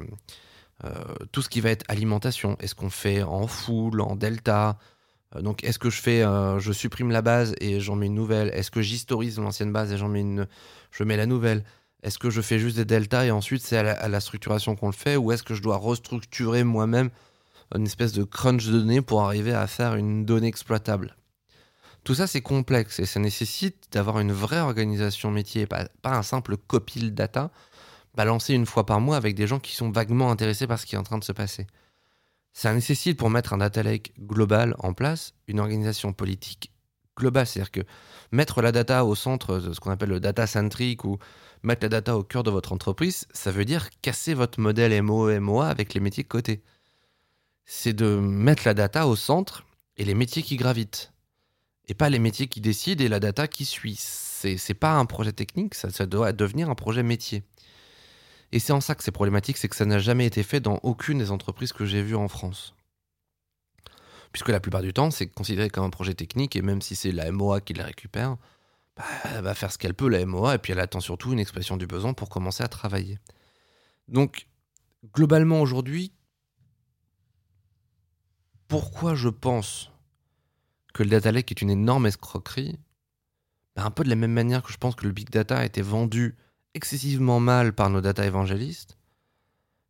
tout 1.31 1.41
ce 1.41 1.47
qui 1.47 1.61
va 1.61 1.69
être 1.69 1.85
alimentation, 1.87 2.57
est-ce 2.59 2.75
qu'on 2.75 2.89
fait 2.89 3.23
en 3.23 3.47
full, 3.47 4.01
en 4.01 4.17
delta? 4.17 4.77
Donc, 5.39 5.63
est-ce 5.63 5.79
que 5.79 5.89
je 5.89 6.01
fais, 6.01 6.21
je 6.59 6.71
supprime 6.73 7.11
la 7.11 7.21
base 7.21 7.55
et 7.61 7.79
j'en 7.79 7.95
mets 7.95 8.07
une 8.07 8.13
nouvelle? 8.15 8.49
Est-ce 8.49 8.71
que 8.71 8.81
j'historise 8.81 9.39
l'ancienne 9.39 9.71
base 9.71 9.91
et 9.93 9.97
j'en 9.97 10.09
mets 10.09 10.21
une, 10.21 10.47
je 10.91 11.03
mets 11.05 11.15
la 11.17 11.25
nouvelle? 11.25 11.63
Est-ce 12.03 12.19
que 12.19 12.29
je 12.29 12.41
fais 12.41 12.59
juste 12.59 12.75
des 12.75 12.85
deltas 12.85 13.25
et 13.25 13.31
ensuite 13.31 13.61
c'est 13.63 13.77
à, 13.77 14.07
la, 14.07 14.19
structuration 14.19 14.75
qu'on 14.75 14.87
le 14.87 14.93
fait 14.93 15.17
Ou 15.17 15.31
est-ce 15.31 15.43
que 15.43 15.55
je 15.55 15.61
dois 15.61 15.77
restructurer 15.77 16.63
moi-même 16.63 17.09
une 17.75 17.85
espèce 17.85 18.13
de 18.13 18.23
crunch 18.23 18.65
de 18.67 18.79
données 18.79 19.01
pour 19.01 19.23
arriver 19.23 19.53
à 19.53 19.67
faire 19.67 19.95
une 19.95 20.25
donnée 20.25 20.47
exploitable? 20.47 21.17
Tout 22.03 22.15
ça, 22.15 22.27
c'est 22.27 22.41
complexe 22.41 22.99
et 22.99 23.05
ça 23.05 23.19
nécessite 23.19 23.87
d'avoir 23.91 24.19
une 24.19 24.31
vraie 24.31 24.61
organisation 24.61 25.31
métier, 25.31 25.65
pas, 25.65 25.89
un 26.03 26.23
simple 26.23 26.55
copil 26.55 27.13
data 27.13 27.51
balancé 28.15 28.53
une 28.53 28.65
fois 28.65 28.85
par 28.85 29.01
mois 29.01 29.17
avec 29.17 29.35
des 29.35 29.45
gens 29.45 29.59
qui 29.59 29.75
sont 29.75 29.91
vaguement 29.91 30.31
intéressés 30.31 30.67
par 30.67 30.79
ce 30.79 30.85
qui 30.85 30.95
est 30.95 30.97
en 30.97 31.03
train 31.03 31.17
de 31.17 31.23
se 31.23 31.33
passer. 31.33 31.67
Ça 32.53 32.73
nécessite 32.73 33.17
pour 33.17 33.29
mettre 33.29 33.53
un 33.53 33.57
data 33.57 33.83
lake 33.83 34.13
global 34.19 34.75
en 34.79 34.93
place 34.93 35.33
une 35.47 35.59
organisation 35.59 36.13
politique 36.13 36.71
globale, 37.17 37.47
c'est-à-dire 37.47 37.71
que 37.71 37.81
mettre 38.31 38.61
la 38.61 38.71
data 38.71 39.05
au 39.05 39.15
centre 39.15 39.59
de 39.59 39.73
ce 39.73 39.79
qu'on 39.79 39.91
appelle 39.91 40.09
le 40.09 40.19
data 40.19 40.47
centric 40.47 41.03
ou 41.03 41.17
mettre 41.63 41.83
la 41.83 41.89
data 41.89 42.17
au 42.17 42.23
cœur 42.23 42.43
de 42.43 42.51
votre 42.51 42.73
entreprise, 42.73 43.27
ça 43.33 43.51
veut 43.51 43.65
dire 43.65 43.89
casser 44.01 44.33
votre 44.33 44.59
modèle 44.59 45.01
MO-MOA 45.01 45.67
avec 45.67 45.93
les 45.93 45.99
métiers 45.99 46.23
côté. 46.23 46.61
C'est 47.65 47.93
de 47.93 48.15
mettre 48.15 48.63
la 48.65 48.73
data 48.73 49.07
au 49.07 49.15
centre 49.15 49.65
et 49.97 50.05
les 50.05 50.13
métiers 50.13 50.43
qui 50.43 50.55
gravitent 50.55 51.11
et 51.87 51.93
pas 51.93 52.09
les 52.09 52.19
métiers 52.19 52.47
qui 52.47 52.61
décident 52.61 53.03
et 53.03 53.07
la 53.07 53.19
data 53.19 53.47
qui 53.47 53.65
suit. 53.65 53.97
C'est, 53.97 54.57
c'est 54.57 54.73
pas 54.73 54.93
un 54.93 55.05
projet 55.05 55.33
technique, 55.33 55.73
ça, 55.73 55.89
ça 55.89 56.05
doit 56.05 56.31
devenir 56.31 56.69
un 56.69 56.75
projet 56.75 57.03
métier. 57.03 57.43
Et 58.51 58.59
c'est 58.59 58.73
en 58.73 58.81
ça 58.81 58.95
que 58.95 59.03
c'est 59.03 59.11
problématique, 59.11 59.57
c'est 59.57 59.67
que 59.67 59.75
ça 59.75 59.85
n'a 59.85 59.99
jamais 59.99 60.25
été 60.25 60.43
fait 60.43 60.59
dans 60.59 60.79
aucune 60.83 61.17
des 61.17 61.31
entreprises 61.31 61.73
que 61.73 61.85
j'ai 61.85 62.01
vues 62.01 62.15
en 62.15 62.27
France. 62.27 62.76
Puisque 64.31 64.49
la 64.49 64.59
plupart 64.59 64.81
du 64.81 64.93
temps, 64.93 65.11
c'est 65.11 65.27
considéré 65.27 65.69
comme 65.69 65.85
un 65.85 65.89
projet 65.89 66.13
technique, 66.13 66.55
et 66.55 66.61
même 66.61 66.81
si 66.81 66.95
c'est 66.95 67.11
la 67.11 67.31
MOA 67.31 67.61
qui 67.61 67.73
la 67.73 67.85
récupère, 67.85 68.37
bah, 68.95 69.03
elle 69.25 69.43
va 69.43 69.53
faire 69.53 69.71
ce 69.71 69.77
qu'elle 69.77 69.93
peut, 69.93 70.09
la 70.09 70.25
MOA, 70.25 70.55
et 70.55 70.57
puis 70.57 70.73
elle 70.73 70.79
attend 70.79 70.99
surtout 70.99 71.33
une 71.33 71.39
expression 71.39 71.77
du 71.77 71.87
besoin 71.87 72.13
pour 72.13 72.29
commencer 72.29 72.63
à 72.63 72.67
travailler. 72.67 73.19
Donc, 74.07 74.47
globalement 75.13 75.61
aujourd'hui, 75.61 76.11
pourquoi 78.67 79.15
je 79.15 79.29
pense 79.29 79.91
que 80.93 81.03
le 81.03 81.09
data 81.09 81.31
lake 81.31 81.51
est 81.51 81.61
une 81.61 81.69
énorme 81.69 82.07
escroquerie, 82.07 82.79
bah, 83.75 83.85
un 83.85 83.91
peu 83.91 84.03
de 84.03 84.09
la 84.09 84.15
même 84.15 84.33
manière 84.33 84.63
que 84.63 84.71
je 84.71 84.77
pense 84.77 84.95
que 84.95 85.05
le 85.05 85.11
big 85.11 85.29
data 85.29 85.57
a 85.59 85.65
été 85.65 85.81
vendu 85.81 86.35
excessivement 86.73 87.39
mal 87.39 87.73
par 87.73 87.89
nos 87.89 88.01
data 88.01 88.25
évangélistes, 88.25 88.97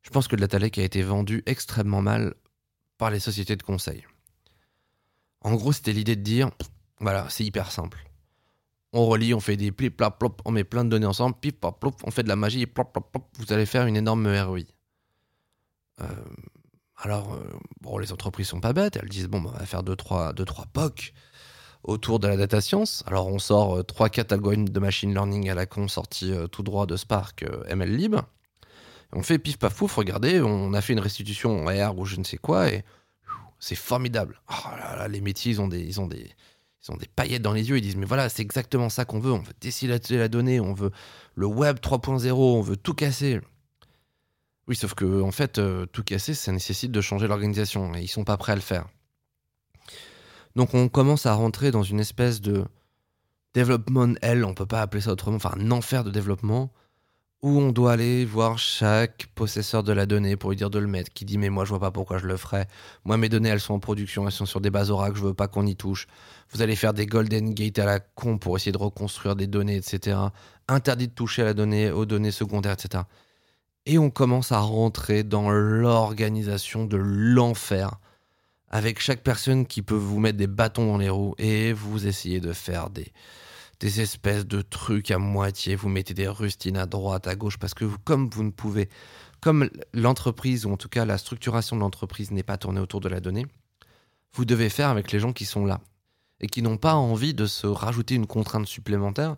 je 0.01 0.10
pense 0.10 0.27
que 0.27 0.36
le 0.36 0.41
data 0.41 0.60
lake 0.60 0.77
a 0.77 0.84
été 0.84 1.01
vendu 1.01 1.44
extrêmement 1.46 2.01
mal 2.01 2.34
par 2.98 3.12
les 3.12 3.20
sociétés 3.20 3.56
de 3.56 3.63
conseil. 3.63 4.06
En 5.48 5.56
gros, 5.56 5.72
c'était 5.72 5.94
l'idée 5.94 6.18
de 6.18 6.22
dire, 6.24 6.51
voilà, 7.00 7.25
c'est 7.30 7.46
hyper 7.46 7.72
simple. 7.72 8.04
On 8.92 9.06
relie, 9.06 9.34
on 9.34 9.39
fait 9.39 9.56
des 9.56 9.72
plip, 9.72 9.96
plop, 9.96 10.20
plop, 10.20 10.42
on 10.44 10.51
met 10.51 10.66
plein 10.66 10.84
de 10.84 10.89
données 10.89 11.06
ensemble, 11.06 11.38
pip, 11.39 11.62
plop, 11.62 11.80
plop, 11.80 11.96
on 12.04 12.12
fait 12.12 12.24
de 12.24 12.27
la 12.27 12.36
magie, 12.36 12.66
plop, 12.66 12.92
plop, 12.92 13.10
plop, 13.10 13.24
vous 13.38 13.54
allez 13.54 13.66
faire 13.66 13.86
une 13.86 13.96
énorme 13.96 14.27
ROI. 14.27 14.60
Euh, 16.01 16.06
alors, 16.98 17.34
euh, 17.34 17.50
bon, 17.80 17.98
les 17.98 18.12
entreprises 18.12 18.50
sont 18.50 18.60
pas 18.60 18.74
bêtes, 18.74 18.98
elles 18.98 19.08
disent 19.08 19.30
bon, 19.30 19.39
bah, 19.39 19.51
on 19.56 19.58
va 19.60 19.66
faire 19.66 19.84
2-3 19.84 19.86
deux, 19.86 19.96
trois, 19.96 20.33
deux, 20.33 20.44
trois 20.44 20.66
POC 20.66 21.14
autour 21.83 22.20
de 22.20 22.27
la 22.27 22.36
data 22.36 22.60
science. 22.60 23.05
Alors, 23.07 23.27
on 23.27 23.40
sort 23.40 23.79
3-4 23.79 24.20
euh, 24.20 24.36
algorithmes 24.36 24.68
de 24.68 24.79
machine 24.81 25.14
learning 25.14 25.50
à 25.50 25.55
la 25.55 25.66
con 25.66 25.88
sortis 25.88 26.33
tout 26.51 26.64
droit 26.64 26.86
de 26.86 26.98
Spark 26.98 27.46
MLlib. 27.74 28.18
On 29.14 29.24
fait 29.24 29.40
pif 29.40 29.57
paf 29.57 29.77
pouf, 29.77 29.96
regardez, 29.96 30.42
on 30.42 30.74
a 30.74 30.81
fait 30.81 30.92
une 30.92 31.00
restitution 31.00 31.66
en 31.66 31.68
R 31.68 31.98
ou 31.98 32.03
je 32.03 32.18
ne 32.18 32.25
sais 32.25 32.36
quoi 32.36 32.70
et 32.70 32.83
c'est 33.59 33.75
formidable. 33.75 34.41
Oh 34.50 35.07
les 35.09 35.22
métiers, 35.22 35.51
ils 35.51 35.61
ont 35.61 35.67
des, 35.67 35.81
ils 35.81 36.00
ont 36.00 36.07
des, 36.07 36.31
ils 36.87 36.91
ont 36.91 36.98
des 36.98 37.07
paillettes 37.07 37.41
dans 37.41 37.53
les 37.53 37.70
yeux. 37.70 37.77
Ils 37.77 37.81
disent 37.81 37.96
mais 37.96 38.05
voilà, 38.05 38.29
c'est 38.29 38.41
exactement 38.41 38.89
ça 38.89 39.05
qu'on 39.05 39.20
veut. 39.20 39.31
On 39.31 39.39
veut 39.39 39.53
décider 39.61 39.98
la 40.17 40.27
donnée, 40.27 40.59
on 40.59 40.74
veut 40.74 40.91
le 41.35 41.46
web 41.46 41.77
3.0, 41.79 42.31
on 42.31 42.61
veut 42.61 42.77
tout 42.77 42.93
casser. 42.93 43.41
Oui, 44.67 44.75
sauf 44.75 44.93
que 44.93 45.22
en 45.22 45.31
fait, 45.31 45.59
euh, 45.59 45.85
tout 45.85 46.03
casser, 46.03 46.33
ça 46.33 46.51
nécessite 46.51 46.91
de 46.91 47.01
changer 47.01 47.27
l'organisation 47.27 47.96
et 47.96 48.01
ils 48.01 48.07
sont 48.07 48.25
pas 48.25 48.37
prêts 48.37 48.51
à 48.51 48.55
le 48.55 48.61
faire. 48.61 48.87
Donc 50.55 50.74
on 50.74 50.89
commence 50.89 51.25
à 51.25 51.33
rentrer 51.33 51.72
dans 51.72 51.83
une 51.83 52.00
espèce 52.00 52.41
de 52.41 52.65
développement 53.53 54.13
L, 54.22 54.43
on 54.43 54.53
peut 54.53 54.65
pas 54.65 54.81
appeler 54.81 55.01
ça 55.01 55.11
autrement, 55.11 55.37
enfin 55.37 55.53
un 55.57 55.72
enfer 55.72 56.03
de 56.03 56.11
développement 56.11 56.72
où 57.41 57.50
on 57.59 57.71
doit 57.71 57.93
aller 57.93 58.25
voir 58.25 58.57
chaque 58.57 59.27
possesseur 59.35 59.83
de 59.83 59.93
la 59.93 60.05
donnée 60.05 60.35
pour 60.35 60.50
lui 60.50 60.57
dire 60.57 60.69
de 60.69 60.79
le 60.79 60.87
mettre, 60.87 61.13
qui 61.13 61.25
dit 61.25 61.37
mais 61.37 61.50
moi 61.50 61.65
je 61.65 61.69
vois 61.69 61.79
pas 61.79 61.91
pourquoi 61.91 62.17
je 62.17 62.27
le 62.27 62.37
ferais. 62.37 62.67
Moi 63.05 63.17
mes 63.17 63.29
données 63.29 63.50
elles 63.50 63.59
sont 63.59 63.75
en 63.75 63.79
production, 63.79 64.25
elles 64.25 64.31
sont 64.31 64.45
sur 64.45 64.61
des 64.61 64.71
bases 64.71 64.91
Oracle, 64.91 65.17
je 65.17 65.23
veux 65.23 65.33
pas 65.33 65.47
qu'on 65.47 65.65
y 65.65 65.75
touche. 65.75 66.07
Vous 66.51 66.61
allez 66.61 66.75
faire 66.75 66.93
des 66.93 67.05
golden 67.05 67.53
gate 67.53 67.79
à 67.79 67.85
la 67.85 68.00
con 68.00 68.37
pour 68.37 68.57
essayer 68.57 68.71
de 68.71 68.77
reconstruire 68.77 69.35
des 69.35 69.47
données, 69.47 69.75
etc. 69.75 70.17
Interdit 70.67 71.07
de 71.07 71.13
toucher 71.13 71.43
à 71.43 71.45
la 71.45 71.53
donnée, 71.53 71.91
aux 71.91 72.05
données 72.05 72.31
secondaires, 72.31 72.73
etc 72.73 73.03
et 73.87 73.97
on 73.97 74.09
commence 74.09 74.51
à 74.51 74.59
rentrer 74.59 75.23
dans 75.23 75.50
l'organisation 75.50 76.85
de 76.85 76.97
l'enfer 76.97 78.00
avec 78.69 79.00
chaque 79.00 79.23
personne 79.23 79.65
qui 79.65 79.81
peut 79.81 79.95
vous 79.95 80.19
mettre 80.19 80.37
des 80.37 80.47
bâtons 80.47 80.85
dans 80.85 80.97
les 80.97 81.09
roues 81.09 81.35
et 81.37 81.71
vous 81.71 82.05
essayez 82.05 82.41
de 82.41 82.51
faire 82.51 82.89
des, 82.89 83.13
des 83.79 84.01
espèces 84.01 84.46
de 84.46 84.61
trucs 84.61 85.11
à 85.11 85.20
moitié, 85.20 85.75
vous 85.75 85.90
mettez 85.90 86.13
des 86.13 86.27
rustines 86.27 86.77
à 86.77 86.85
droite, 86.85 87.27
à 87.27 87.35
gauche, 87.35 87.57
parce 87.57 87.74
que 87.74 87.85
vous, 87.85 87.98
comme 88.03 88.29
vous 88.29 88.44
ne 88.44 88.51
pouvez, 88.51 88.90
comme 89.42 89.70
l'entreprise, 89.94 90.66
ou 90.66 90.72
en 90.72 90.77
tout 90.77 90.90
cas 90.90 91.05
la 91.05 91.18
structuration 91.18 91.75
de 91.75 91.81
l'entreprise 91.81 92.31
n'est 92.31 92.44
pas 92.44 92.57
tournée 92.57 92.79
autour 92.79 93.01
de 93.01 93.09
la 93.09 93.20
donnée, 93.20 93.46
vous 94.33 94.46
devez 94.46 94.70
faire 94.70 94.90
avec 94.90 95.11
les 95.11 95.20
gens 95.20 95.33
qui 95.33 95.46
sont 95.46 95.66
là 95.66 95.79
et 96.40 96.48
qui 96.48 96.61
n'ont 96.61 96.77
pas 96.77 96.96
envie 96.96 97.33
de 97.33 97.46
se 97.46 97.68
rajouter 97.68 98.16
une 98.16 98.27
contrainte 98.27 98.68
supplémentaire 98.68 99.35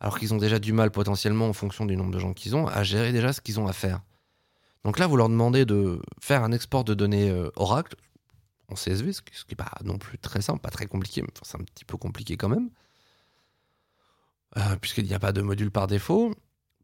alors 0.00 0.18
qu'ils 0.18 0.34
ont 0.34 0.38
déjà 0.38 0.58
du 0.58 0.72
mal 0.72 0.90
potentiellement 0.90 1.48
en 1.48 1.52
fonction 1.52 1.86
du 1.86 1.96
nombre 1.96 2.12
de 2.12 2.18
gens 2.18 2.32
qu'ils 2.32 2.54
ont 2.54 2.66
à 2.66 2.82
gérer 2.82 3.12
déjà 3.12 3.32
ce 3.32 3.40
qu'ils 3.40 3.58
ont 3.58 3.66
à 3.66 3.72
faire. 3.72 4.00
Donc 4.84 4.98
là, 4.98 5.06
vous 5.06 5.16
leur 5.16 5.28
demandez 5.28 5.64
de 5.64 6.00
faire 6.20 6.44
un 6.44 6.52
export 6.52 6.84
de 6.84 6.94
données 6.94 7.30
euh, 7.30 7.50
Oracle 7.56 7.96
en 8.68 8.74
CSV, 8.74 9.12
ce 9.12 9.22
qui 9.22 9.32
n'est 9.50 9.56
pas 9.56 9.70
non 9.84 9.98
plus 9.98 10.18
très 10.18 10.42
simple, 10.42 10.60
pas 10.60 10.70
très 10.70 10.86
compliqué, 10.86 11.22
mais 11.22 11.28
c'est 11.42 11.56
un 11.56 11.64
petit 11.64 11.84
peu 11.84 11.96
compliqué 11.96 12.36
quand 12.36 12.48
même, 12.48 12.70
euh, 14.56 14.76
puisqu'il 14.80 15.04
n'y 15.04 15.14
a 15.14 15.18
pas 15.18 15.32
de 15.32 15.42
module 15.42 15.70
par 15.70 15.86
défaut, 15.86 16.34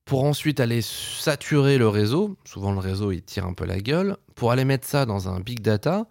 pour 0.04 0.24
ensuite 0.24 0.60
aller 0.60 0.82
saturer 0.82 1.78
le 1.78 1.88
réseau, 1.88 2.36
souvent 2.44 2.72
le 2.72 2.80
réseau 2.80 3.12
il 3.12 3.22
tire 3.22 3.46
un 3.46 3.54
peu 3.54 3.64
la 3.64 3.80
gueule, 3.80 4.16
pour 4.34 4.50
aller 4.50 4.64
mettre 4.64 4.86
ça 4.86 5.06
dans 5.06 5.28
un 5.28 5.40
big 5.40 5.60
data, 5.60 6.06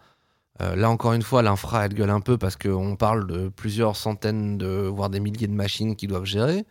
euh, 0.61 0.75
là 0.75 0.89
encore 0.89 1.13
une 1.13 1.21
fois, 1.21 1.41
l'infra 1.41 1.85
elle 1.85 1.93
gueule 1.93 2.09
un 2.09 2.21
peu 2.21 2.37
parce 2.37 2.55
qu'on 2.55 2.95
parle 2.95 3.27
de 3.27 3.49
plusieurs 3.49 3.95
centaines, 3.95 4.61
voire 4.89 5.09
des 5.09 5.19
milliers 5.19 5.47
de 5.47 5.53
machines 5.53 5.95
qui 5.95 6.07
doivent 6.07 6.25
gérer. 6.25 6.65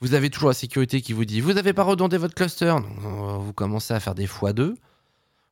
Vous 0.00 0.14
avez 0.14 0.30
toujours 0.30 0.48
la 0.48 0.54
sécurité 0.54 1.02
qui 1.02 1.12
vous 1.12 1.26
dit 1.26 1.40
Vous 1.40 1.52
n'avez 1.52 1.74
pas 1.74 1.82
redondé 1.82 2.16
votre 2.16 2.34
cluster. 2.34 2.74
Euh, 3.04 3.36
vous 3.38 3.52
commencez 3.52 3.92
à 3.92 4.00
faire 4.00 4.14
des 4.14 4.26
fois 4.26 4.52
deux. 4.52 4.74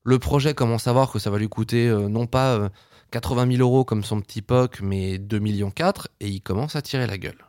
Le 0.04 0.18
projet 0.18 0.54
commence 0.54 0.86
à 0.86 0.92
voir 0.92 1.12
que 1.12 1.18
ça 1.18 1.30
va 1.30 1.38
lui 1.38 1.50
coûter 1.50 1.90
non 2.08 2.26
pas 2.26 2.70
80 3.10 3.42
euh, 3.42 3.56
000 3.56 3.62
euros 3.62 3.84
comme 3.84 4.04
son 4.04 4.20
petit 4.22 4.40
POC, 4.40 4.80
mais 4.80 5.18
2 5.18 5.38
millions 5.38 5.70
4 5.70 6.08
et 6.20 6.28
il 6.28 6.40
commence 6.40 6.76
à 6.76 6.82
tirer 6.82 7.06
la 7.06 7.18
gueule. 7.18 7.47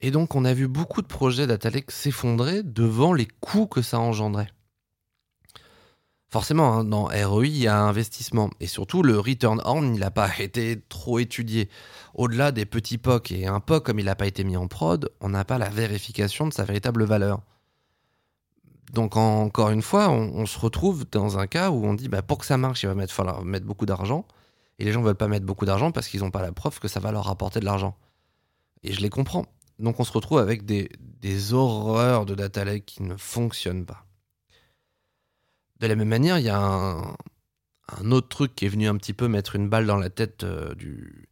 Et 0.00 0.10
donc, 0.10 0.34
on 0.34 0.44
a 0.44 0.54
vu 0.54 0.68
beaucoup 0.68 1.02
de 1.02 1.06
projets 1.06 1.46
d'Atalek 1.46 1.90
s'effondrer 1.90 2.62
devant 2.62 3.12
les 3.12 3.26
coûts 3.26 3.66
que 3.66 3.82
ça 3.82 3.98
engendrait 3.98 4.52
forcément, 6.28 6.74
hein, 6.74 6.84
dans 6.84 7.04
ROI, 7.04 7.46
il 7.46 7.58
y 7.58 7.68
a 7.68 7.80
investissement. 7.80 8.50
Et 8.60 8.66
surtout, 8.66 9.02
le 9.02 9.18
return 9.18 9.60
on, 9.64 9.94
il 9.94 10.00
n'a 10.00 10.10
pas 10.10 10.30
été 10.38 10.80
trop 10.88 11.18
étudié. 11.18 11.68
Au-delà 12.14 12.52
des 12.52 12.66
petits 12.66 12.98
POC 12.98 13.32
et 13.32 13.46
un 13.46 13.60
POC, 13.60 13.84
comme 13.86 13.98
il 13.98 14.06
n'a 14.06 14.16
pas 14.16 14.26
été 14.26 14.44
mis 14.44 14.56
en 14.56 14.68
prod, 14.68 15.10
on 15.20 15.30
n'a 15.30 15.44
pas 15.44 15.58
la 15.58 15.68
vérification 15.68 16.46
de 16.46 16.52
sa 16.52 16.64
véritable 16.64 17.04
valeur. 17.04 17.40
Donc, 18.92 19.16
encore 19.16 19.68
une 19.68 19.82
fois, 19.82 20.08
on, 20.08 20.46
se 20.46 20.58
retrouve 20.58 21.04
dans 21.10 21.38
un 21.38 21.46
cas 21.46 21.70
où 21.70 21.84
on 21.84 21.92
dit, 21.92 22.08
bah, 22.08 22.22
pour 22.22 22.38
que 22.38 22.46
ça 22.46 22.56
marche, 22.56 22.82
il 22.84 22.88
va 22.88 23.06
falloir 23.06 23.44
mettre 23.44 23.66
beaucoup 23.66 23.84
d'argent. 23.84 24.26
Et 24.78 24.84
les 24.84 24.92
gens 24.92 25.00
ne 25.00 25.06
veulent 25.06 25.14
pas 25.14 25.28
mettre 25.28 25.44
beaucoup 25.44 25.66
d'argent 25.66 25.92
parce 25.92 26.08
qu'ils 26.08 26.20
n'ont 26.20 26.30
pas 26.30 26.40
la 26.40 26.52
preuve 26.52 26.78
que 26.78 26.88
ça 26.88 26.98
va 26.98 27.12
leur 27.12 27.24
rapporter 27.24 27.60
de 27.60 27.66
l'argent. 27.66 27.96
Et 28.84 28.94
je 28.94 29.02
les 29.02 29.10
comprends. 29.10 29.44
Donc, 29.78 30.00
on 30.00 30.04
se 30.04 30.12
retrouve 30.12 30.38
avec 30.38 30.64
des, 30.64 30.88
horreurs 31.52 32.26
de 32.26 32.34
data 32.34 32.64
lake 32.64 32.86
qui 32.86 33.02
ne 33.02 33.16
fonctionnent 33.16 33.86
pas. 33.86 34.04
De 35.80 35.86
la 35.86 35.94
même 35.94 36.08
manière, 36.08 36.38
il 36.38 36.44
y 36.44 36.50
a 36.50 36.58
un, 36.58 38.10
autre 38.10 38.28
truc 38.28 38.54
qui 38.54 38.66
est 38.66 38.68
venu 38.68 38.88
un 38.88 38.96
petit 38.96 39.12
peu 39.12 39.28
mettre 39.28 39.54
une 39.54 39.68
balle 39.68 39.86
dans 39.86 39.96
la 39.96 40.10
tête 40.10 40.44
euh, 40.44 40.74
du, 40.74 41.28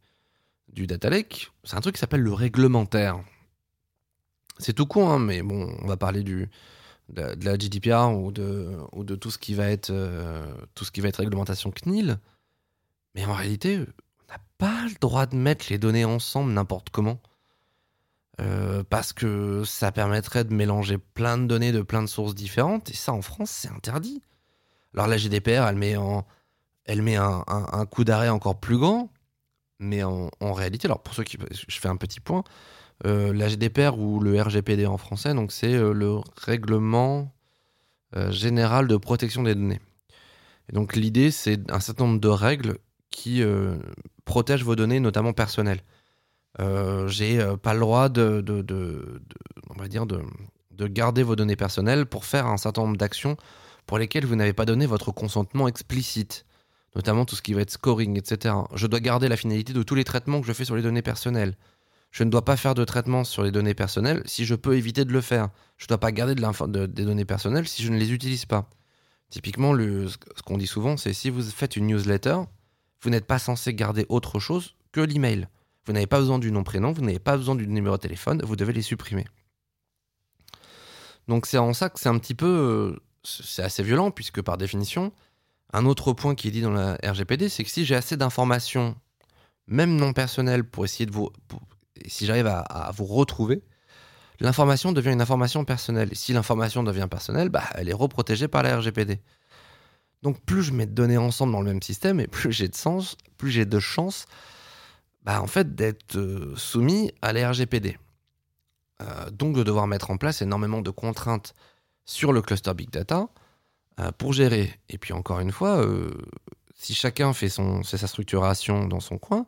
du 0.69 0.87
data 0.87 1.09
lake. 1.09 1.51
C'est 1.63 1.75
un 1.75 1.81
truc 1.81 1.95
qui 1.95 1.99
s'appelle 1.99 2.21
le 2.21 2.33
réglementaire. 2.33 3.21
C'est 4.59 4.73
tout 4.73 4.85
con, 4.85 5.09
hein, 5.09 5.19
mais 5.19 5.41
bon, 5.41 5.75
on 5.81 5.87
va 5.87 5.97
parler 5.97 6.23
de, 6.23 6.47
la 7.09 7.57
GDPR 7.57 8.11
ou 8.13 8.31
de, 8.31 8.41
euh, 8.41 9.17
tout 9.17 9.29
ce 9.29 9.37
qui 9.37 9.53
va 9.53 9.67
être 9.69 9.91
réglementation 11.17 11.71
CNIL. 11.71 12.19
Mais 13.15 13.25
en 13.25 13.33
réalité, 13.33 13.79
on 13.79 14.31
n'a 14.31 14.39
pas 14.57 14.83
le 14.85 14.95
droit 14.99 15.25
de 15.25 15.35
mettre 15.35 15.67
les 15.69 15.77
données 15.77 16.05
ensemble 16.05 16.51
n'importe 16.53 16.89
comment. 16.89 17.19
Euh, 18.39 18.83
parce 18.87 19.13
que 19.13 19.63
ça 19.65 19.91
permettrait 19.91 20.43
de 20.43 20.53
mélanger 20.53 20.99
plein 20.99 21.39
de 21.39 21.45
données 21.47 21.71
de 21.71 21.81
plein 21.81 22.03
de 22.03 22.07
sources 22.07 22.35
différentes, 22.35 22.91
et 22.91 22.93
ça 22.93 23.11
en 23.11 23.23
France 23.23 23.49
c'est 23.49 23.69
interdit. 23.69 24.21
Alors 24.93 25.07
la 25.07 25.17
GDPR, 25.17 25.65
elle 25.67 25.75
met, 25.75 25.95
en, 25.97 26.25
elle 26.85 27.01
met 27.01 27.15
un, 27.15 27.85
coup 27.89 28.03
d'arrêt 28.03 28.29
encore 28.29 28.59
plus 28.59 28.77
grand, 28.77 29.11
mais 29.79 30.03
en, 30.03 30.29
réalité, 30.53 30.87
alors 30.87 31.01
pour 31.01 31.13
ceux 31.13 31.23
qui... 31.23 31.37
Je 31.51 31.79
fais 31.79 31.87
un 31.87 31.97
petit 31.97 32.19
point. 32.19 32.43
Euh, 33.05 33.33
la 33.33 33.47
GDPR 33.47 33.97
ou 33.97 34.19
le 34.19 34.41
RGPD 34.41 34.85
en 34.85 34.97
français, 34.97 35.33
donc 35.33 35.51
c'est 35.51 35.73
euh, 35.73 35.93
le 35.93 36.17
règlement 36.35 37.31
général 38.29 38.87
de 38.87 38.95
protection 38.95 39.43
des 39.43 39.53
données. 39.53 39.81
Et 40.69 40.73
donc 40.73 40.95
l'idée, 40.95 41.29
c'est 41.29 41.69
un 41.69 41.81
certain 41.81 42.05
nombre 42.05 42.21
de 42.21 42.29
règles 42.29 42.77
qui 43.11 43.43
protègent 44.23 44.63
vos 44.63 44.75
données, 44.77 45.01
notamment 45.01 45.33
personnelles. 45.33 45.81
J'ai 46.59 47.45
pas 47.61 47.73
le 47.73 47.79
droit 47.79 48.09
de, 48.09 48.43
on 49.69 49.79
va 49.79 49.87
dire 49.87 50.05
de, 50.05 50.21
de 50.71 50.87
garder 50.87 51.23
vos 51.23 51.35
données 51.35 51.55
personnelles 51.55 52.05
pour 52.05 52.25
faire 52.25 52.47
un 52.47 52.57
certain 52.57 52.83
nombre 52.83 52.97
d'actions 52.97 53.37
pour 53.85 53.97
lesquelles 53.97 54.25
vous 54.25 54.35
n'avez 54.35 54.53
pas 54.53 54.65
donné 54.65 54.85
votre 54.85 55.11
consentement 55.11 55.67
explicite, 55.67 56.45
notamment 56.95 57.25
tout 57.25 57.35
ce 57.35 57.41
qui 57.41 57.53
va 57.53 57.61
être 57.61 57.71
scoring, 57.71 58.17
etc. 58.17 58.53
Je 58.75 58.85
dois 58.85 58.99
garder 58.99 59.29
la 59.29 59.37
finalité 59.37 59.73
de 59.73 59.81
tous 59.81 59.95
les 59.95 60.03
traitements 60.03 60.41
que 60.41 60.47
je 60.47 60.53
fais 60.53 60.65
sur 60.65 60.75
les 60.75 60.81
données 60.81 61.01
personnelles. 61.01 61.55
Je 62.11 62.23
ne 62.23 62.29
dois 62.29 62.43
pas 62.43 62.57
faire 62.57 62.75
de 62.75 62.83
traitement 62.83 63.23
sur 63.23 63.43
les 63.43 63.51
données 63.51 63.73
personnelles 63.73 64.21
si 64.25 64.45
je 64.45 64.55
peux 64.55 64.75
éviter 64.75 65.05
de 65.05 65.11
le 65.11 65.21
faire. 65.21 65.49
Je 65.77 65.85
ne 65.85 65.89
dois 65.89 65.99
pas 65.99 66.11
garder 66.11 66.35
de 66.35 66.85
des 66.85 67.05
données 67.05 67.25
personnelles 67.25 67.67
si 67.67 67.83
je 67.83 67.91
ne 67.91 67.97
les 67.97 68.11
utilise 68.11 68.45
pas. 68.45 68.69
Typiquement, 69.29 69.73
ce 69.75 70.41
qu'on 70.45 70.57
dit 70.57 70.67
souvent, 70.67 70.95
c'est 70.97 71.13
si 71.13 71.29
vous 71.29 71.43
faites 71.43 71.75
une 71.75 71.87
newsletter, 71.87 72.37
vous 73.01 73.09
n'êtes 73.09 73.25
pas 73.25 73.39
censé 73.39 73.73
garder 73.73 74.05
autre 74.09 74.39
chose 74.39 74.75
que 74.91 75.01
l'email. 75.01 75.47
Vous 75.87 75.93
n'avez 75.93 76.07
pas 76.07 76.19
besoin 76.19 76.37
du 76.37 76.51
nom 76.51 76.63
prénom, 76.63 76.91
vous 76.91 77.01
n'avez 77.01 77.19
pas 77.19 77.37
besoin 77.37 77.55
du 77.55 77.65
numéro 77.65 77.95
de 77.95 78.01
téléphone, 78.01 78.41
vous 78.43 78.57
devez 78.57 78.73
les 78.73 78.81
supprimer. 78.81 79.25
Donc 81.29 81.45
c'est 81.45 81.57
en 81.57 81.73
ça 81.73 81.89
que 81.89 81.99
c'est 81.99 82.09
un 82.09 82.17
petit 82.19 82.35
peu, 82.35 82.45
euh, 82.45 82.99
c'est 83.23 83.63
assez 83.63 83.83
violent 83.83 84.11
puisque 84.11 84.41
par 84.41 84.57
définition, 84.57 85.13
un 85.71 85.85
autre 85.85 86.11
point 86.11 86.35
qui 86.35 86.49
est 86.49 86.51
dit 86.51 86.61
dans 86.61 86.71
la 86.71 86.97
RGPD, 87.03 87.47
c'est 87.47 87.63
que 87.63 87.69
si 87.69 87.85
j'ai 87.85 87.95
assez 87.95 88.17
d'informations, 88.17 88.95
même 89.67 89.95
non 89.95 90.11
personnelles, 90.11 90.65
pour 90.65 90.83
essayer 90.83 91.05
de 91.05 91.11
vous, 91.11 91.31
si 92.05 92.25
j'arrive 92.25 92.47
à, 92.47 92.91
vous 92.93 93.05
retrouver, 93.05 93.63
l'information 94.41 94.91
devient 94.91 95.11
une 95.11 95.21
information 95.21 95.63
personnelle. 95.63 96.09
Et 96.11 96.15
si 96.15 96.33
l'information 96.33 96.83
devient 96.83 97.07
personnelle, 97.09 97.49
bah, 97.49 97.63
elle 97.75 97.87
est 97.87 97.93
reprotégée 97.93 98.49
par 98.49 98.63
la 98.63 98.77
RGPD. 98.77 99.19
Donc 100.21 100.41
plus 100.41 100.63
je 100.63 100.73
mets 100.73 100.85
de 100.85 100.93
données 100.93 101.17
ensemble 101.17 101.53
dans 101.53 101.61
le 101.61 101.71
même 101.71 101.81
système, 101.81 102.19
et 102.19 102.27
plus 102.27 102.51
j'ai 102.51 102.67
de 102.67 102.75
sens, 102.75 103.17
plus 103.37 103.51
j'ai 103.51 103.65
de 103.65 103.79
chances, 103.79 104.25
bah, 105.27 105.41
en 105.41 105.47
fait, 105.47 105.75
d'être 105.75 106.15
euh, 106.15 106.55
soumis 106.55 107.11
à 107.21 107.33
la 107.33 107.49
RGPD. 107.49 107.97
Euh, 109.01 109.29
donc 109.29 109.57
de 109.57 109.61
devoir 109.61 109.85
mettre 109.85 110.09
en 110.09 110.15
place 110.15 110.41
énormément 110.41 110.81
de 110.81 110.89
contraintes 110.89 111.53
sur 112.05 112.31
le 112.31 112.41
cluster 112.41 112.73
Big 112.73 112.89
Data 112.89 113.27
euh, 113.99 114.13
pour 114.17 114.31
gérer. 114.31 114.71
Et 114.87 114.97
puis 114.97 115.11
encore 115.11 115.41
une 115.41 115.51
fois, 115.51 115.85
si 116.75 116.95
chacun 116.95 117.33
fait, 117.33 117.49
son, 117.49 117.83
sa 117.83 118.07
structuration 118.07 118.87
dans 118.87 119.01
son 119.01 119.17
coin, 119.17 119.45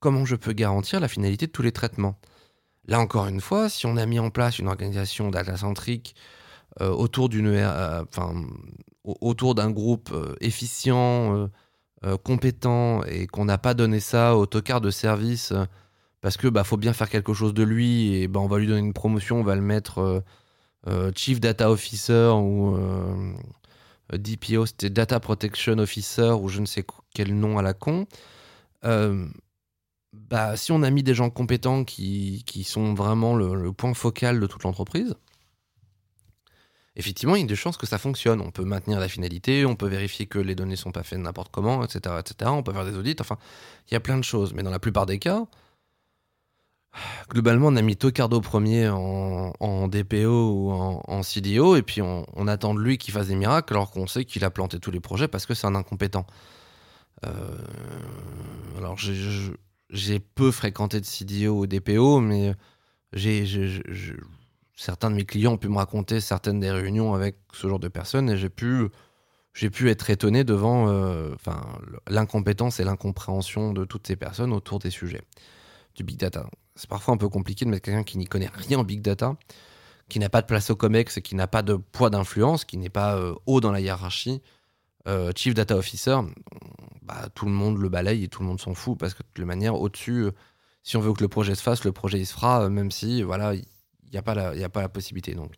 comment 0.00 0.24
je 0.24 0.36
peux 0.36 0.54
garantir 0.54 1.00
la 1.00 1.08
finalité 1.08 1.48
de 1.48 1.52
tous 1.52 1.62
les 1.62 1.72
traitements? 1.72 2.18
Là 2.86 2.98
encore 2.98 3.26
une 3.26 3.42
fois, 3.42 3.68
si 3.68 3.84
on 3.84 3.98
a 3.98 4.06
mis 4.06 4.18
en 4.18 4.30
place 4.30 4.58
une 4.58 4.68
organisation 4.68 5.28
data-centrique 5.28 6.16
autour 6.80 7.28
d'une, 7.28 7.62
autour 9.04 9.54
d'un 9.54 9.70
groupe 9.70 10.14
efficient, 10.40 11.50
compétent, 12.22 13.02
et 13.04 13.26
qu'on 13.26 13.44
n'a 13.46 13.58
pas 13.58 13.74
donné 13.74 14.00
ça 14.00 14.36
au 14.36 14.46
tocard 14.46 14.80
de 14.80 14.90
service 14.90 15.52
parce 16.24 16.38
que 16.38 16.48
bah 16.48 16.64
faut 16.64 16.78
bien 16.78 16.94
faire 16.94 17.10
quelque 17.10 17.34
chose 17.34 17.52
de 17.52 17.62
lui 17.62 18.14
et 18.14 18.28
bah, 18.28 18.40
on 18.40 18.46
va 18.46 18.58
lui 18.58 18.66
donner 18.66 18.80
une 18.80 18.94
promotion, 18.94 19.40
on 19.40 19.42
va 19.42 19.56
le 19.56 19.60
mettre 19.60 19.98
euh, 19.98 20.20
euh, 20.86 21.12
Chief 21.14 21.38
Data 21.38 21.70
Officer 21.70 22.30
ou 22.34 22.74
euh, 22.78 23.34
DPO, 24.10 24.64
c'était 24.64 24.88
Data 24.88 25.20
Protection 25.20 25.76
Officer 25.76 26.30
ou 26.30 26.48
je 26.48 26.60
ne 26.60 26.66
sais 26.66 26.82
quel 27.12 27.38
nom 27.38 27.58
à 27.58 27.62
la 27.62 27.74
con. 27.74 28.06
bah, 28.82 30.56
si 30.56 30.72
on 30.72 30.82
a 30.82 30.88
mis 30.88 31.02
des 31.02 31.12
gens 31.12 31.28
compétents 31.28 31.84
qui, 31.84 32.42
qui 32.46 32.64
sont 32.64 32.94
vraiment 32.94 33.36
le, 33.36 33.70
point 33.74 33.92
focal 33.92 34.40
de 34.40 34.46
toute 34.46 34.62
l'entreprise, 34.62 35.16
effectivement, 36.96 37.36
il 37.36 37.42
y 37.42 37.44
a 37.44 37.46
des 37.46 37.56
chances 37.56 37.76
que 37.76 37.86
ça 37.86 37.98
fonctionne. 37.98 38.40
On 38.40 38.50
peut 38.50 38.64
maintenir 38.64 39.00
la 39.00 39.08
finalité, 39.08 39.66
on 39.66 39.76
peut 39.76 39.88
vérifier 39.88 40.26
que 40.26 40.38
les 40.38 40.54
données 40.54 40.76
sont 40.76 40.92
pas 40.92 41.02
faites 41.02 41.18
n'importe 41.18 41.50
comment, 41.52 41.84
etc., 41.84 42.16
etc. 42.18 42.50
On 42.52 42.62
peut 42.62 42.72
faire 42.72 42.84
des 42.84 42.96
audits. 42.96 43.16
Enfin, 43.20 43.38
il 43.90 43.94
y 43.94 43.96
a 43.96 44.00
plein 44.00 44.18
de 44.18 44.24
choses. 44.24 44.54
Mais 44.54 44.62
dans 44.62 44.70
la 44.70 44.78
plupart 44.78 45.06
des 45.06 45.18
cas, 45.18 45.46
Globalement, 47.28 47.68
on 47.68 47.76
a 47.76 47.82
mis 47.82 47.96
Tocardo 47.96 48.40
premier 48.40 48.88
en, 48.88 49.88
DPO 49.88 50.50
ou 50.50 50.70
en, 50.70 51.22
CDO, 51.22 51.76
et 51.76 51.82
puis 51.82 52.00
on, 52.02 52.46
attend 52.46 52.74
de 52.74 52.80
lui 52.80 52.98
qu'il 52.98 53.12
fasse 53.12 53.28
des 53.28 53.34
miracles, 53.34 53.72
alors 53.74 53.90
qu'on 53.90 54.06
sait 54.06 54.24
qu'il 54.24 54.44
a 54.44 54.50
planté 54.50 54.78
tous 54.78 54.90
les 54.90 55.00
projets 55.00 55.28
parce 55.28 55.46
que 55.46 55.54
c'est 55.54 55.66
un 55.66 55.74
incompétent. 55.74 56.26
Euh, 57.26 57.30
alors, 58.78 58.96
j'ai 59.90 60.20
peu 60.20 60.50
fréquenté 60.50 61.00
de 61.00 61.06
CDO 61.06 61.58
ou 61.60 61.66
DPO, 61.66 62.20
mais 62.20 62.54
j'ai 63.12 63.44
certains 64.76 65.10
de 65.10 65.16
mes 65.16 65.24
clients 65.24 65.52
ont 65.52 65.58
pu 65.58 65.68
me 65.68 65.76
raconter 65.76 66.20
certaines 66.20 66.60
des 66.60 66.70
réunions 66.70 67.14
avec 67.14 67.36
ce 67.52 67.68
genre 67.68 67.78
de 67.78 67.88
personnes, 67.88 68.30
et 68.30 68.36
j'ai 68.36 68.48
pu, 68.48 68.90
pu 69.52 69.90
être 69.90 70.10
étonné 70.10 70.44
devant 70.44 70.88
euh, 70.88 71.34
l'incompétence 72.08 72.80
et 72.80 72.84
l'incompréhension 72.84 73.72
de 73.72 73.84
toutes 73.84 74.06
ces 74.06 74.16
personnes 74.16 74.52
autour 74.52 74.78
des 74.78 74.90
sujets 74.90 75.22
du 75.94 76.02
big 76.02 76.18
data. 76.18 76.48
C'est 76.74 76.88
parfois 76.88 77.14
un 77.14 77.16
peu 77.16 77.28
compliqué 77.28 77.64
de 77.64 77.70
mettre 77.70 77.84
quelqu'un 77.84 78.02
qui 78.02 78.18
n'y 78.18 78.26
connaît 78.26 78.50
rien 78.52 78.80
en 78.80 78.84
big 78.84 79.00
data, 79.00 79.36
qui 80.08 80.18
n'a 80.18 80.28
pas 80.28 80.42
de 80.42 80.46
place 80.46 80.70
au 80.70 80.76
COMEX, 80.76 81.20
qui 81.20 81.34
n'a 81.36 81.46
pas 81.46 81.62
de 81.62 81.74
poids 81.74 82.10
d'influence, 82.10 82.64
qui 82.64 82.76
n'est 82.76 82.90
pas 82.90 83.16
euh, 83.16 83.34
haut 83.46 83.60
dans 83.60 83.70
la 83.70 83.80
hiérarchie, 83.80 84.42
euh, 85.06 85.30
Chief 85.36 85.54
Data 85.54 85.76
Officer, 85.76 86.16
bah, 87.02 87.28
tout 87.34 87.44
le 87.44 87.52
monde 87.52 87.78
le 87.78 87.88
balaye 87.88 88.24
et 88.24 88.28
tout 88.28 88.42
le 88.42 88.48
monde 88.48 88.60
s'en 88.60 88.74
fout 88.74 88.98
parce 88.98 89.14
que 89.14 89.22
de 89.22 89.28
toute 89.32 89.44
manière, 89.44 89.74
au-dessus, 89.74 90.30
si 90.82 90.96
on 90.96 91.00
veut 91.00 91.12
que 91.12 91.22
le 91.22 91.28
projet 91.28 91.54
se 91.54 91.62
fasse, 91.62 91.84
le 91.84 91.92
projet 91.92 92.18
il 92.18 92.26
se 92.26 92.32
fera, 92.32 92.68
même 92.70 92.90
si 92.90 93.22
voilà, 93.22 93.54
il 93.54 93.64
n'y 94.14 94.64
a, 94.64 94.68
pas 94.68 94.82
la, 94.82 94.88
possibilité. 94.88 95.34
Donc, 95.34 95.52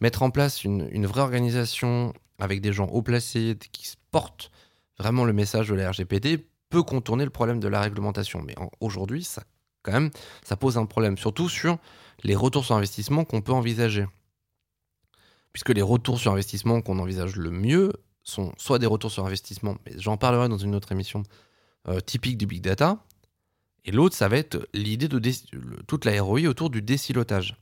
mettre 0.00 0.22
en 0.22 0.30
place 0.30 0.64
une, 0.64 1.06
vraie 1.06 1.22
organisation 1.22 2.12
avec 2.38 2.60
des 2.60 2.72
gens 2.72 2.86
haut 2.86 3.02
placés 3.02 3.56
qui 3.72 3.92
portent 4.10 4.50
vraiment 4.98 5.24
le 5.24 5.32
message 5.32 5.68
de 5.68 5.74
la 5.74 5.90
RGPD 5.90 6.46
peut 6.68 6.82
contourner 6.82 7.24
le 7.24 7.30
problème 7.30 7.60
de 7.60 7.68
la 7.68 7.80
réglementation. 7.80 8.42
Mais 8.42 8.54
aujourd'hui, 8.80 9.24
ça 9.24 9.42
quand 9.82 9.92
même, 9.92 10.10
ça 10.44 10.56
pose 10.56 10.76
un 10.76 10.86
problème, 10.86 11.16
surtout 11.16 11.48
sur 11.48 11.78
les 12.22 12.34
retours 12.34 12.64
sur 12.64 12.76
investissement 12.76 13.24
qu'on 13.24 13.40
peut 13.40 13.52
envisager. 13.52 14.06
Puisque 15.52 15.70
les 15.70 15.82
retours 15.82 16.18
sur 16.18 16.32
investissement 16.32 16.82
qu'on 16.82 16.98
envisage 16.98 17.36
le 17.36 17.50
mieux 17.50 17.92
sont 18.22 18.52
soit 18.58 18.78
des 18.78 18.86
retours 18.86 19.10
sur 19.10 19.24
investissement, 19.24 19.76
mais 19.86 19.92
j'en 19.96 20.16
parlerai 20.16 20.48
dans 20.48 20.58
une 20.58 20.74
autre 20.74 20.92
émission 20.92 21.22
euh, 21.88 22.00
typique 22.00 22.36
du 22.36 22.46
big 22.46 22.60
data, 22.60 22.98
et 23.84 23.92
l'autre, 23.92 24.14
ça 24.14 24.28
va 24.28 24.36
être 24.36 24.68
l'idée 24.74 25.08
de 25.08 25.20
toute 25.86 26.04
la 26.04 26.22
ROI 26.22 26.42
autour 26.42 26.70
du 26.70 26.82
désilotage. 26.82 27.56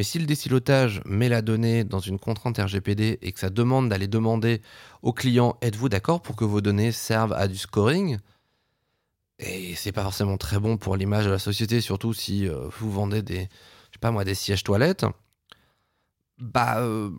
Mais 0.00 0.04
si 0.04 0.18
le 0.18 0.24
désilotage 0.24 1.02
met 1.04 1.28
la 1.28 1.42
donnée 1.42 1.84
dans 1.84 1.98
une 1.98 2.18
contrainte 2.18 2.56
RGPD 2.56 3.18
et 3.20 3.32
que 3.32 3.38
ça 3.38 3.50
demande 3.50 3.90
d'aller 3.90 4.08
demander 4.08 4.62
au 5.02 5.12
client 5.12 5.58
êtes-vous 5.60 5.90
d'accord 5.90 6.22
pour 6.22 6.36
que 6.36 6.44
vos 6.46 6.62
données 6.62 6.90
servent 6.90 7.34
à 7.34 7.46
du 7.48 7.58
scoring? 7.58 8.16
Et 9.38 9.74
c'est 9.74 9.92
pas 9.92 10.02
forcément 10.02 10.38
très 10.38 10.58
bon 10.58 10.78
pour 10.78 10.96
l'image 10.96 11.26
de 11.26 11.30
la 11.30 11.38
société, 11.38 11.82
surtout 11.82 12.14
si 12.14 12.48
euh, 12.48 12.66
vous 12.78 12.90
vendez 12.90 13.20
des, 13.20 13.40
je 13.40 13.42
sais 13.42 14.00
pas 14.00 14.10
moi, 14.10 14.24
des 14.24 14.34
sièges 14.34 14.64
toilettes. 14.64 15.04
Bah, 16.38 16.78
euh, 16.78 17.10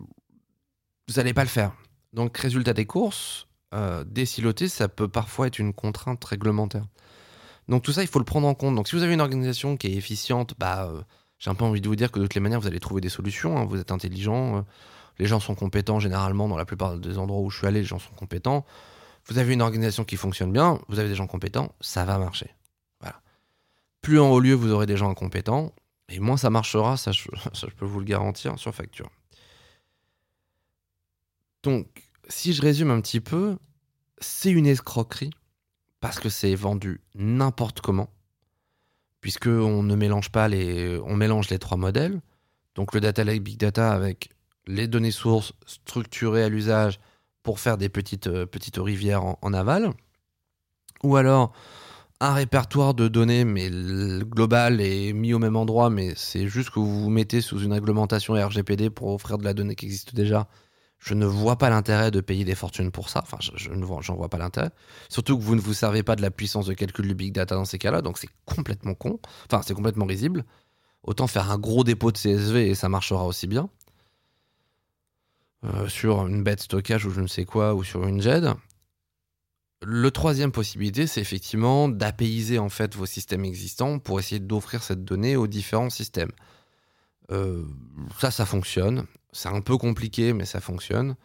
vous 1.06 1.14
n'allez 1.14 1.34
pas 1.34 1.44
le 1.44 1.50
faire. 1.50 1.76
Donc, 2.12 2.36
résultat 2.36 2.72
des 2.72 2.84
courses, 2.84 3.46
euh, 3.74 4.02
désiloter, 4.02 4.66
ça 4.66 4.88
peut 4.88 5.06
parfois 5.06 5.46
être 5.46 5.60
une 5.60 5.72
contrainte 5.72 6.24
réglementaire. 6.24 6.86
Donc, 7.68 7.84
tout 7.84 7.92
ça, 7.92 8.02
il 8.02 8.08
faut 8.08 8.18
le 8.18 8.24
prendre 8.24 8.48
en 8.48 8.54
compte. 8.54 8.74
Donc, 8.74 8.88
si 8.88 8.96
vous 8.96 9.04
avez 9.04 9.14
une 9.14 9.20
organisation 9.20 9.76
qui 9.76 9.86
est 9.86 9.94
efficiente, 9.94 10.54
bah, 10.58 10.88
euh, 10.90 11.02
j'ai 11.42 11.50
un 11.50 11.56
peu 11.56 11.64
envie 11.64 11.80
de 11.80 11.88
vous 11.88 11.96
dire 11.96 12.12
que 12.12 12.20
de 12.20 12.24
toutes 12.24 12.36
les 12.36 12.40
manières, 12.40 12.60
vous 12.60 12.68
allez 12.68 12.78
trouver 12.78 13.00
des 13.00 13.08
solutions. 13.08 13.58
Hein. 13.58 13.64
vous 13.64 13.80
êtes 13.80 13.90
intelligent, 13.90 14.64
les 15.18 15.26
gens 15.26 15.40
sont 15.40 15.56
compétents 15.56 15.98
généralement 15.98 16.48
dans 16.48 16.56
la 16.56 16.64
plupart 16.64 16.96
des 16.98 17.18
endroits 17.18 17.40
où 17.40 17.50
je 17.50 17.58
suis 17.58 17.66
allé, 17.66 17.80
les 17.80 17.86
gens 17.86 17.98
sont 17.98 18.14
compétents 18.14 18.64
vous 19.26 19.38
avez 19.38 19.54
une 19.54 19.62
organisation 19.62 20.04
qui 20.04 20.16
fonctionne 20.16 20.52
bien, 20.52 20.80
vous 20.88 20.98
avez 20.98 21.08
des 21.08 21.14
gens 21.14 21.26
compétents, 21.26 21.74
ça 21.80 22.04
va 22.04 22.18
marcher. 22.18 22.54
Voilà. 23.00 23.20
Plus 24.00 24.18
en 24.18 24.30
haut 24.30 24.40
lieu 24.40 24.54
vous 24.54 24.70
aurez 24.70 24.86
des 24.86 24.96
gens 24.96 25.10
incompétents, 25.10 25.72
et 26.08 26.18
moins 26.18 26.36
ça 26.36 26.50
marchera, 26.50 26.96
ça 26.96 27.12
je, 27.12 27.28
peux 27.76 27.84
vous 27.84 28.00
le 28.00 28.04
garantir 28.04 28.58
sur 28.58 28.74
facture. 28.74 29.10
Donc, 31.62 32.08
si 32.28 32.52
je 32.52 32.62
résume 32.62 32.90
un 32.90 33.00
petit 33.00 33.20
peu, 33.20 33.56
c'est 34.18 34.50
une 34.50 34.66
escroquerie 34.66 35.30
parce 36.00 36.18
que 36.18 36.28
c'est 36.28 36.54
vendu 36.56 37.00
n'importe 37.14 37.80
comment, 37.80 38.10
puisque 39.22 39.46
on 39.46 39.82
ne 39.82 39.94
mélange 39.94 40.30
pas 40.30 40.48
les, 40.48 41.00
on 41.06 41.16
mélange 41.16 41.46
trois 41.58 41.78
modèles. 41.78 42.20
Donc 42.74 42.92
le 42.92 43.00
data 43.00 43.24
lake 43.24 43.42
big 43.42 43.56
data 43.56 43.92
avec 43.92 44.28
les 44.66 44.88
données 44.88 45.12
sources 45.12 45.54
structurées 45.64 46.42
à 46.42 46.48
l'usage 46.50 47.00
pour 47.42 47.60
faire 47.60 47.78
des 47.78 47.88
petites, 47.88 48.26
euh, 48.26 48.46
petites 48.46 48.76
rivières 48.76 49.24
en, 49.24 49.52
aval. 49.52 49.90
Ou 51.02 51.16
alors 51.16 51.52
un 52.20 52.34
répertoire 52.34 52.94
de 52.94 53.08
données, 53.08 53.44
mais 53.44 53.68
global 53.68 54.80
et 54.80 55.12
mis 55.12 55.34
au 55.34 55.40
même 55.40 55.56
endroit, 55.56 55.90
mais 55.90 56.12
c'est 56.14 56.46
juste 56.46 56.70
que 56.70 56.78
vous 56.78 57.02
vous 57.02 57.10
mettez 57.10 57.40
sous 57.40 57.58
une 57.60 57.72
réglementation 57.72 58.34
RGPD 58.34 58.90
pour 58.90 59.12
offrir 59.12 59.38
de 59.38 59.44
la 59.44 59.54
donnée 59.54 59.74
qui 59.74 59.86
existe 59.86 60.14
déjà, 60.14 60.46
Je 61.02 61.14
ne 61.14 61.26
vois 61.26 61.56
pas 61.56 61.68
l'intérêt 61.68 62.12
de 62.12 62.20
payer 62.20 62.44
des 62.44 62.54
fortunes 62.54 62.92
pour 62.92 63.08
ça. 63.08 63.22
Enfin, 63.24 63.38
je, 63.40 63.70
ne 63.70 63.84
vois, 63.84 64.00
j'en 64.02 64.14
vois 64.14 64.28
pas 64.28 64.38
l'intérêt. 64.38 64.70
Surtout 65.08 65.36
que 65.36 65.42
vous 65.42 65.56
ne 65.56 65.60
vous 65.60 65.74
servez 65.74 66.04
pas 66.04 66.14
de 66.14 66.22
la 66.22 66.30
puissance 66.30 66.66
de 66.66 66.74
calcul 66.74 67.08
du 67.08 67.14
big 67.16 67.32
data 67.32 67.56
dans 67.56 67.64
ces 67.64 67.76
cas-là, 67.78 68.02
donc 68.02 68.18
c'est 68.18 68.28
complètement 68.46 68.94
con. 68.94 69.18
Enfin, 69.50 69.62
c'est 69.66 69.74
complètement 69.74 70.06
risible. 70.06 70.44
Autant 71.02 71.26
faire 71.26 71.50
un 71.50 71.58
gros 71.58 71.82
dépôt 71.82 72.12
de 72.12 72.18
CSV 72.18 72.68
et 72.68 72.76
ça 72.76 72.88
marchera 72.88 73.26
aussi 73.26 73.48
bien. 73.48 73.68
Euh, 75.64 75.88
sur 75.88 76.24
une 76.24 76.44
bête 76.44 76.62
stockage 76.62 77.04
ou 77.04 77.10
je 77.10 77.20
ne 77.20 77.26
sais 77.26 77.44
quoi, 77.46 77.74
ou 77.74 77.82
sur 77.82 78.06
une 78.06 78.22
GED. 78.22 78.52
Le 79.82 80.10
troisième 80.12 80.52
possibilité, 80.52 81.08
c'est 81.08 81.20
effectivement 81.20 81.88
d'apaiser 81.88 82.60
en 82.60 82.68
fait 82.68 82.94
vos 82.94 83.06
systèmes 83.06 83.44
existants 83.44 83.98
pour 83.98 84.20
essayer 84.20 84.38
d'offrir 84.38 84.84
cette 84.84 85.04
donnée 85.04 85.34
aux 85.34 85.48
différents 85.48 85.90
systèmes. 85.90 86.30
Euh, 87.32 87.64
ça, 88.20 88.30
ça 88.30 88.46
fonctionne. 88.46 89.06
C'est 89.32 89.48
un 89.48 89.60
peu 89.60 89.76
compliqué, 89.76 90.32
mais 90.32 90.44
ça 90.44 90.60
fonctionne. 90.60 91.16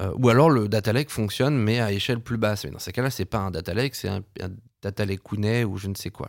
Euh, 0.00 0.12
ou 0.16 0.28
alors 0.28 0.50
le 0.50 0.68
data 0.68 0.92
lake 0.92 1.10
fonctionne, 1.10 1.56
mais 1.56 1.80
à 1.80 1.92
échelle 1.92 2.20
plus 2.20 2.38
basse. 2.38 2.64
Mais 2.64 2.70
dans 2.70 2.78
ces 2.78 2.92
cas-là, 2.92 3.10
c'est 3.10 3.24
pas 3.24 3.38
un 3.38 3.50
data 3.50 3.74
lake, 3.74 3.94
c'est 3.94 4.08
un, 4.08 4.22
data 4.82 5.04
lake 5.04 5.22
Kune 5.22 5.64
ou 5.64 5.76
je 5.76 5.88
ne 5.88 5.94
sais 5.94 6.10
quoi. 6.10 6.28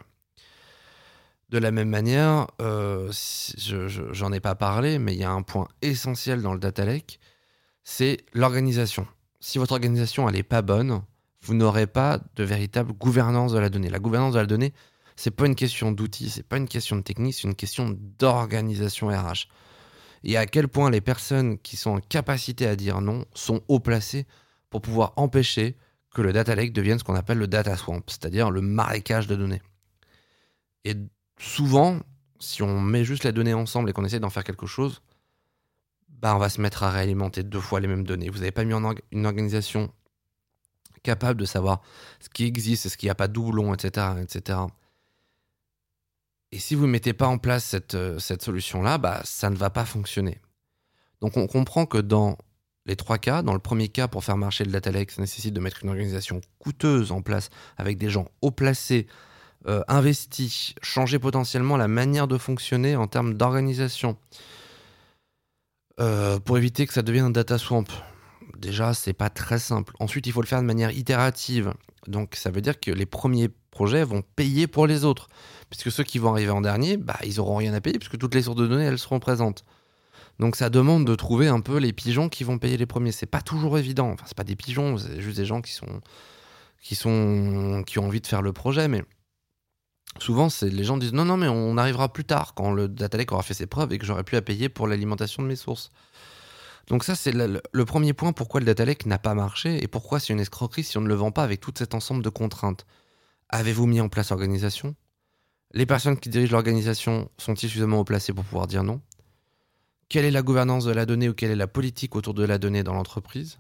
De 1.50 1.58
la 1.58 1.72
même 1.72 1.90
manière, 1.90 2.48
euh, 2.62 3.12
j'en 4.12 4.32
ai 4.32 4.40
pas 4.40 4.56
parlé, 4.56 5.00
mais 5.00 5.14
il 5.14 5.20
y 5.20 5.24
a 5.24 5.32
un 5.32 5.42
point 5.42 5.68
essentiel 5.82 6.42
dans 6.42 6.54
le 6.54 6.60
data 6.60 6.86
lake, 6.86 7.20
c'est 7.84 8.18
l'organisation. 8.34 9.06
Si 9.42 9.58
votre 9.58 9.74
organisation 9.74 10.30
elle 10.30 10.38
est 10.38 10.44
pas 10.44 10.62
bonne, 10.62 11.02
vous 11.42 11.54
n'aurez 11.54 11.88
pas 11.88 12.20
de 12.36 12.44
véritable 12.44 12.94
gouvernance 12.94 13.52
de 13.52 13.60
la 13.60 13.70
donnée. 13.70 13.90
La 13.90 14.00
gouvernance 14.00 14.34
de 14.34 14.40
la 14.40 14.46
donnée, 14.46 14.74
c'est 15.16 15.32
pas 15.32 15.46
une 15.46 15.56
question 15.56 15.92
d'outils, 15.92 16.30
c'est 16.30 16.48
pas 16.48 16.58
une 16.58 16.68
question 16.68 16.96
de 16.96 17.02
technique, 17.02 17.34
c'est 17.34 17.48
une 17.48 17.56
question 17.56 17.98
d'organisation 18.20 19.08
RH. 19.08 19.48
Et 20.24 20.38
à 20.38 20.46
quel 20.46 20.68
point 20.68 20.90
les 20.90 21.02
personnes 21.02 21.58
qui 21.58 21.78
sont 21.78 21.92
en 21.92 22.00
capacité 22.00 22.68
à 22.68 22.76
dire 22.76 23.02
non 23.02 23.26
sont 23.34 23.62
haut 23.68 23.80
placées 23.80 24.28
pour 24.70 24.82
pouvoir 24.82 25.14
empêcher 25.16 25.76
que 26.14 26.22
le 26.22 26.34
data 26.34 26.56
lake 26.56 26.74
devienne 26.74 27.00
ce 27.00 27.04
qu'on 27.04 27.16
appelle 27.16 27.38
le 27.38 27.48
data 27.48 27.76
swamp, 27.78 28.04
c'est-à-dire 28.08 28.52
le 28.52 28.62
marécage 28.62 29.28
de 29.28 29.36
données. 29.36 29.62
Et 30.84 30.96
souvent, 31.40 32.00
si 32.40 32.64
on 32.64 32.80
met 32.80 33.04
juste 33.04 33.24
les 33.24 33.32
données 33.32 33.54
ensemble 33.54 33.90
et 33.90 33.94
qu'on 33.94 34.06
essaie 34.06 34.20
d'en 34.20 34.30
faire 34.30 34.44
quelque 34.44 34.68
chose, 34.68 35.02
bah 36.10 36.36
on 36.36 36.40
va 36.40 36.50
se 36.50 36.62
mettre 36.62 36.84
à 36.84 36.92
réalimenter 36.92 37.44
deux 37.44 37.60
fois 37.60 37.80
les 37.80 37.88
mêmes 37.88 38.04
données. 38.04 38.30
Vous 38.30 38.40
n'avez 38.40 38.52
pas 38.52 38.64
mis 38.64 38.74
en 38.74 38.94
une 39.12 39.26
organisation 39.26 39.92
capable 41.04 41.40
de 41.40 41.46
savoir 41.46 41.82
ce 42.20 42.30
qui 42.30 42.46
existe, 42.46 42.90
ce 42.90 42.98
qu'il 42.98 43.08
n'y 43.08 43.12
a 43.12 43.16
pas 43.16 43.28
de 43.28 43.34
doublon, 43.34 43.74
etc., 43.74 44.08
etc. 44.22 44.60
Et 46.52 46.60
si 46.60 46.76
vous 46.76 46.86
ne 46.86 46.92
mettez 46.92 47.14
pas 47.14 47.28
en 47.28 47.38
place 47.38 47.64
cette, 47.64 47.96
euh, 47.96 48.20
cette 48.20 48.42
solution-là, 48.42 48.98
bah, 48.98 49.22
ça 49.24 49.50
ne 49.50 49.56
va 49.56 49.70
pas 49.70 49.86
fonctionner. 49.86 50.40
Donc 51.22 51.38
on 51.38 51.48
comprend 51.48 51.86
que 51.86 51.98
dans 51.98 52.38
les 52.86 52.96
trois 52.96 53.18
cas, 53.18 53.42
dans 53.42 53.54
le 53.54 53.60
premier 53.60 53.88
cas, 53.88 54.08
pour 54.08 54.24
faire 54.24 54.38
marcher 54.38 54.66
le 54.66 54.72
data 54.72 54.92
lake, 54.92 55.12
ça 55.12 55.22
nécessite 55.22 55.54
de 55.54 55.60
mettre 55.60 55.84
une 55.84 55.90
organisation 55.90 56.42
coûteuse 56.60 57.12
en 57.12 57.22
place 57.22 57.50
avec 57.78 57.98
des 57.98 58.10
gens 58.10 58.28
haut 58.42 58.52
placés, 58.52 59.08
euh, 59.68 59.84
investis, 59.88 60.74
changer 60.82 61.20
potentiellement 61.20 61.78
la 61.78 61.88
manière 61.88 62.28
de 62.28 62.38
fonctionner 62.38 62.96
en 62.96 63.08
termes 63.08 63.36
d'organisation 63.36 64.18
euh, 66.00 66.40
pour 66.40 66.58
éviter 66.58 66.88
que 66.88 66.94
ça 66.94 67.04
devienne 67.04 67.26
un 67.26 67.30
data 67.30 67.58
swamp 67.60 67.86
déjà, 68.62 68.94
c'est 68.94 69.14
pas 69.14 69.30
très 69.30 69.60
simple. 69.60 69.94
Ensuite, 70.00 70.28
il 70.28 70.32
faut 70.32 70.42
le 70.42 70.48
faire 70.48 70.62
de 70.62 70.66
manière 70.66 70.92
itérative. 70.92 71.74
Donc, 72.08 72.36
ça 72.36 72.52
veut 72.52 72.62
dire 72.62 72.80
que 72.80 72.92
les 72.92 73.06
premiers 73.06 73.50
projets 73.72 74.04
vont 74.04 74.24
payer 74.36 74.68
pour 74.68 74.88
les 74.88 75.04
autres. 75.04 75.28
Puisque 75.72 75.92
ceux 75.92 76.04
qui 76.04 76.20
vont 76.20 76.32
arriver 76.32 76.52
en 76.52 76.62
dernier, 76.62 76.98
bah, 76.98 77.18
ils 77.24 77.40
auront 77.40 77.56
rien 77.56 77.74
à 77.74 77.82
payer, 77.82 77.98
puisque 77.98 78.20
toutes 78.20 78.36
les 78.36 78.44
sources 78.44 78.58
de 78.58 78.68
données, 78.68 78.84
elles 78.84 79.00
seront 79.00 79.20
présentes. 79.20 79.66
Donc, 80.40 80.56
ça 80.56 80.70
demande 80.70 81.06
de 81.06 81.16
trouver 81.16 81.48
un 81.48 81.62
peu 81.62 81.78
les 81.78 81.94
pigeons 81.94 82.30
qui 82.30 82.44
vont 82.44 82.60
payer 82.60 82.78
les 82.78 82.86
premiers. 82.86 83.12
C'est 83.12 83.26
pas 83.26 83.42
toujours 83.42 83.78
évident. 83.78 84.12
Enfin, 84.12 84.26
c'est 84.28 84.38
pas 84.38 84.44
des 84.44 84.56
pigeons, 84.56 84.98
c'est 84.98 85.22
juste 85.22 85.38
des 85.38 85.46
gens 85.46 85.62
qui 85.62 85.72
sont, 85.72 86.02
qui 86.82 86.96
sont, 86.96 87.84
qui 87.88 88.00
ont 88.00 88.06
envie 88.06 88.22
de 88.22 88.28
faire 88.28 88.42
le 88.42 88.54
projet, 88.54 88.88
mais 88.88 89.04
souvent, 90.20 90.50
c'est 90.50 90.70
les 90.70 90.84
gens 90.84 90.98
disent 90.98 91.14
non, 91.14 91.26
non, 91.26 91.38
mais 91.38 91.48
on 91.48 91.78
arrivera 91.78 92.12
plus 92.12 92.26
tard 92.26 92.54
quand 92.54 92.72
le 92.72 92.88
data 92.88 93.18
lake 93.18 93.32
aura 93.32 93.44
fait 93.44 93.54
ses 93.54 93.68
preuves 93.68 93.94
et 93.94 93.98
que 93.98 94.06
j'aurai 94.06 94.24
plus 94.24 94.38
à 94.38 94.42
payer 94.42 94.70
pour 94.70 94.88
l'alimentation 94.88 95.42
de 95.42 95.48
mes 95.48 95.56
sources. 95.56 95.90
Donc 96.88 97.04
ça, 97.04 97.16
c'est 97.16 97.32
le, 97.32 97.86
premier 97.86 98.14
point 98.14 98.34
pourquoi 98.34 98.60
le 98.60 98.66
data 98.66 98.84
n'a 99.06 99.20
pas 99.20 99.34
marché 99.34 99.82
et 99.82 99.88
pourquoi 99.88 100.20
c'est 100.20 100.34
une 100.34 100.40
escroquerie 100.40 100.84
si 100.84 100.98
on 100.98 101.02
ne 101.02 101.08
le 101.08 101.14
vend 101.14 101.32
pas 101.32 101.44
avec 101.44 101.62
tout 101.62 101.72
cet 101.78 101.94
ensemble 101.94 102.24
de 102.24 102.30
contraintes. 102.30 102.86
Avez-vous 103.50 103.86
mis 103.86 104.02
en 104.02 104.10
place 104.10 104.32
l'organisation? 104.32 104.96
Les 105.74 105.86
personnes 105.86 106.20
qui 106.20 106.30
dirigent 106.30 106.52
l'organisation 106.52 107.30
sont-ils 107.38 107.70
suffisamment 107.70 108.00
haut 108.00 108.04
placées 108.04 108.34
pour 108.34 108.44
pouvoir 108.44 108.68
dire 108.68 108.84
non? 108.84 109.02
Quelle 110.10 110.26
est 110.26 110.32
la 110.32 110.42
gouvernance 110.42 110.84
de 110.84 110.92
la 110.92 111.06
donnée 111.06 111.30
ou 111.30 111.34
quelle 111.34 111.52
est 111.52 111.56
la 111.56 111.68
politique 111.68 112.16
autour 112.16 112.34
de 112.34 112.44
la 112.44 112.58
donnée 112.58 112.84
dans 112.84 112.94
l'entreprise? 112.94 113.60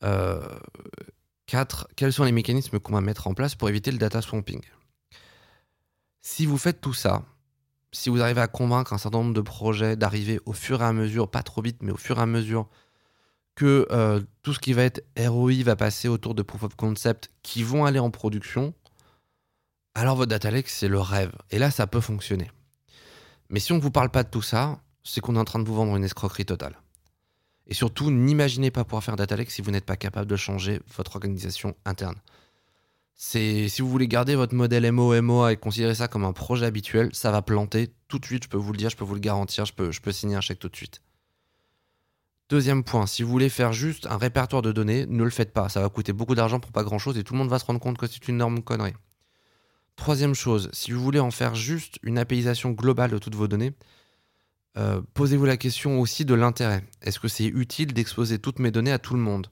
4. 0.00 0.04
Euh, 0.04 1.84
quels 1.94 2.12
sont 2.12 2.24
les 2.24 2.32
mécanismes 2.32 2.80
qu'on 2.80 2.94
va 2.94 3.00
mettre 3.00 3.28
en 3.28 3.34
place 3.34 3.54
pour 3.54 3.68
éviter 3.68 3.92
le 3.92 3.98
data 3.98 4.20
swamping? 4.20 4.60
Si 6.20 6.46
vous 6.46 6.58
faites 6.58 6.80
tout 6.80 6.92
ça, 6.92 7.24
si 7.92 8.10
vous 8.10 8.20
arrivez 8.20 8.40
à 8.40 8.48
convaincre 8.48 8.92
un 8.92 8.98
certain 8.98 9.18
nombre 9.18 9.34
de 9.34 9.40
projets 9.40 9.96
d'arriver 9.96 10.40
au 10.44 10.52
fur 10.52 10.82
et 10.82 10.84
à 10.84 10.92
mesure, 10.92 11.30
pas 11.30 11.42
trop 11.42 11.62
vite, 11.62 11.78
mais 11.82 11.92
au 11.92 11.96
fur 11.96 12.18
et 12.18 12.22
à 12.22 12.26
mesure, 12.26 12.68
que 13.54 13.86
euh, 13.90 14.20
tout 14.42 14.52
ce 14.52 14.58
qui 14.58 14.72
va 14.72 14.82
être 14.82 15.04
ROI 15.18 15.62
va 15.64 15.74
passer 15.74 16.08
autour 16.08 16.34
de 16.34 16.42
proof 16.42 16.64
of 16.64 16.76
concept 16.76 17.30
qui 17.42 17.62
vont 17.62 17.84
aller 17.84 17.98
en 17.98 18.10
production, 18.10 18.74
alors 19.98 20.14
votre 20.14 20.30
data 20.30 20.50
lake, 20.52 20.68
c'est 20.68 20.86
le 20.86 21.00
rêve. 21.00 21.32
Et 21.50 21.58
là, 21.58 21.72
ça 21.72 21.88
peut 21.88 22.00
fonctionner. 22.00 22.50
Mais 23.48 23.58
si 23.58 23.72
on 23.72 23.76
ne 23.76 23.80
vous 23.80 23.90
parle 23.90 24.10
pas 24.10 24.22
de 24.22 24.28
tout 24.28 24.42
ça, 24.42 24.80
c'est 25.02 25.20
qu'on 25.20 25.34
est 25.34 25.40
en 25.40 25.44
train 25.44 25.58
de 25.58 25.64
vous 25.64 25.74
vendre 25.74 25.96
une 25.96 26.04
escroquerie 26.04 26.46
totale. 26.46 26.78
Et 27.66 27.74
surtout, 27.74 28.12
n'imaginez 28.12 28.70
pas 28.70 28.84
pouvoir 28.84 29.02
faire 29.02 29.16
data 29.16 29.34
lake 29.34 29.50
si 29.50 29.60
vous 29.60 29.72
n'êtes 29.72 29.84
pas 29.84 29.96
capable 29.96 30.30
de 30.30 30.36
changer 30.36 30.80
votre 30.96 31.16
organisation 31.16 31.74
interne. 31.84 32.14
C'est 33.14 33.68
si 33.68 33.82
vous 33.82 33.90
voulez 33.90 34.06
garder 34.06 34.36
votre 34.36 34.54
modèle 34.54 34.90
MO-MOA 34.92 35.54
et 35.54 35.56
considérer 35.56 35.96
ça 35.96 36.06
comme 36.06 36.24
un 36.24 36.32
projet 36.32 36.66
habituel, 36.66 37.10
ça 37.12 37.32
va 37.32 37.42
planter 37.42 37.92
tout 38.06 38.20
de 38.20 38.24
suite, 38.24 38.44
je 38.44 38.48
peux 38.48 38.56
vous 38.56 38.70
le 38.70 38.78
dire, 38.78 38.90
je 38.90 38.96
peux 38.96 39.04
vous 39.04 39.14
le 39.14 39.20
garantir, 39.20 39.64
je 39.64 39.72
peux, 39.72 39.90
je 39.90 40.00
peux 40.00 40.12
signer 40.12 40.36
un 40.36 40.40
chèque 40.40 40.60
tout 40.60 40.68
de 40.68 40.76
suite. 40.76 41.02
Deuxième 42.48 42.84
point, 42.84 43.08
si 43.08 43.24
vous 43.24 43.30
voulez 43.30 43.48
faire 43.48 43.72
juste 43.72 44.06
un 44.06 44.16
répertoire 44.16 44.62
de 44.62 44.70
données, 44.70 45.06
ne 45.06 45.24
le 45.24 45.30
faites 45.30 45.52
pas. 45.52 45.68
Ça 45.68 45.80
va 45.80 45.88
coûter 45.88 46.12
beaucoup 46.12 46.36
d'argent 46.36 46.60
pour 46.60 46.70
pas 46.70 46.84
grand 46.84 47.00
chose 47.00 47.18
et 47.18 47.24
tout 47.24 47.34
le 47.34 47.38
monde 47.38 47.50
va 47.50 47.58
se 47.58 47.64
rendre 47.64 47.80
compte 47.80 47.98
que 47.98 48.06
c'est 48.06 48.28
une 48.28 48.36
énorme 48.36 48.62
connerie. 48.62 48.94
Troisième 49.98 50.34
chose, 50.34 50.70
si 50.72 50.92
vous 50.92 51.02
voulez 51.02 51.18
en 51.18 51.32
faire 51.32 51.56
juste 51.56 51.98
une 52.04 52.18
apaisation 52.18 52.70
globale 52.70 53.10
de 53.10 53.18
toutes 53.18 53.34
vos 53.34 53.48
données, 53.48 53.72
euh, 54.76 55.02
posez-vous 55.12 55.44
la 55.44 55.56
question 55.56 56.00
aussi 56.00 56.24
de 56.24 56.34
l'intérêt. 56.34 56.84
Est-ce 57.02 57.18
que 57.18 57.26
c'est 57.26 57.46
utile 57.46 57.92
d'exposer 57.92 58.38
toutes 58.38 58.60
mes 58.60 58.70
données 58.70 58.92
à 58.92 59.00
tout 59.00 59.14
le 59.14 59.20
monde? 59.20 59.48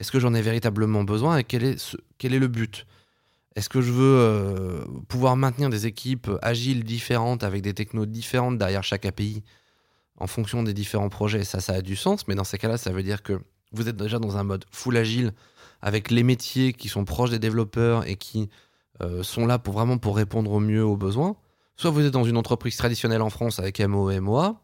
Est-ce 0.00 0.10
que 0.10 0.18
j'en 0.18 0.34
ai 0.34 0.42
véritablement 0.42 1.04
besoin 1.04 1.38
et 1.38 1.44
quel 1.44 1.62
est, 1.62 1.96
quel 2.18 2.34
est 2.34 2.40
le 2.40 2.48
but? 2.48 2.84
Est-ce 3.54 3.68
que 3.68 3.80
je 3.80 3.92
veux 3.92 4.18
euh, 4.18 4.84
pouvoir 5.06 5.36
maintenir 5.36 5.70
des 5.70 5.86
équipes 5.86 6.30
agiles 6.42 6.82
différentes 6.82 7.44
avec 7.44 7.62
des 7.62 7.72
technos 7.72 8.06
différentes 8.06 8.58
derrière 8.58 8.82
chaque 8.82 9.06
API 9.06 9.44
en 10.16 10.26
fonction 10.26 10.64
des 10.64 10.74
différents 10.74 11.10
projets? 11.10 11.44
Ça, 11.44 11.60
ça 11.60 11.74
a 11.74 11.80
du 11.80 11.94
sens, 11.94 12.26
mais 12.26 12.34
dans 12.34 12.44
ces 12.44 12.58
cas-là, 12.58 12.76
ça 12.76 12.90
veut 12.90 13.04
dire 13.04 13.22
que 13.22 13.40
vous 13.70 13.88
êtes 13.88 13.96
déjà 13.96 14.18
dans 14.18 14.36
un 14.36 14.42
mode 14.42 14.64
full 14.72 14.96
agile 14.96 15.32
avec 15.80 16.10
les 16.10 16.24
métiers 16.24 16.72
qui 16.72 16.88
sont 16.88 17.04
proches 17.04 17.30
des 17.30 17.38
développeurs 17.38 18.04
et 18.08 18.16
qui 18.16 18.50
euh, 19.02 19.22
sont 19.22 19.46
là 19.46 19.58
pour 19.58 19.74
vraiment 19.74 19.98
pour 19.98 20.16
répondre 20.16 20.50
au 20.52 20.60
mieux 20.60 20.84
aux 20.84 20.96
besoins. 20.96 21.36
Soit 21.76 21.90
vous 21.90 22.04
êtes 22.04 22.12
dans 22.12 22.24
une 22.24 22.36
entreprise 22.36 22.76
traditionnelle 22.76 23.22
en 23.22 23.30
France 23.30 23.58
avec 23.58 23.80
MO 23.80 24.10
et 24.10 24.20
MOA, 24.20 24.62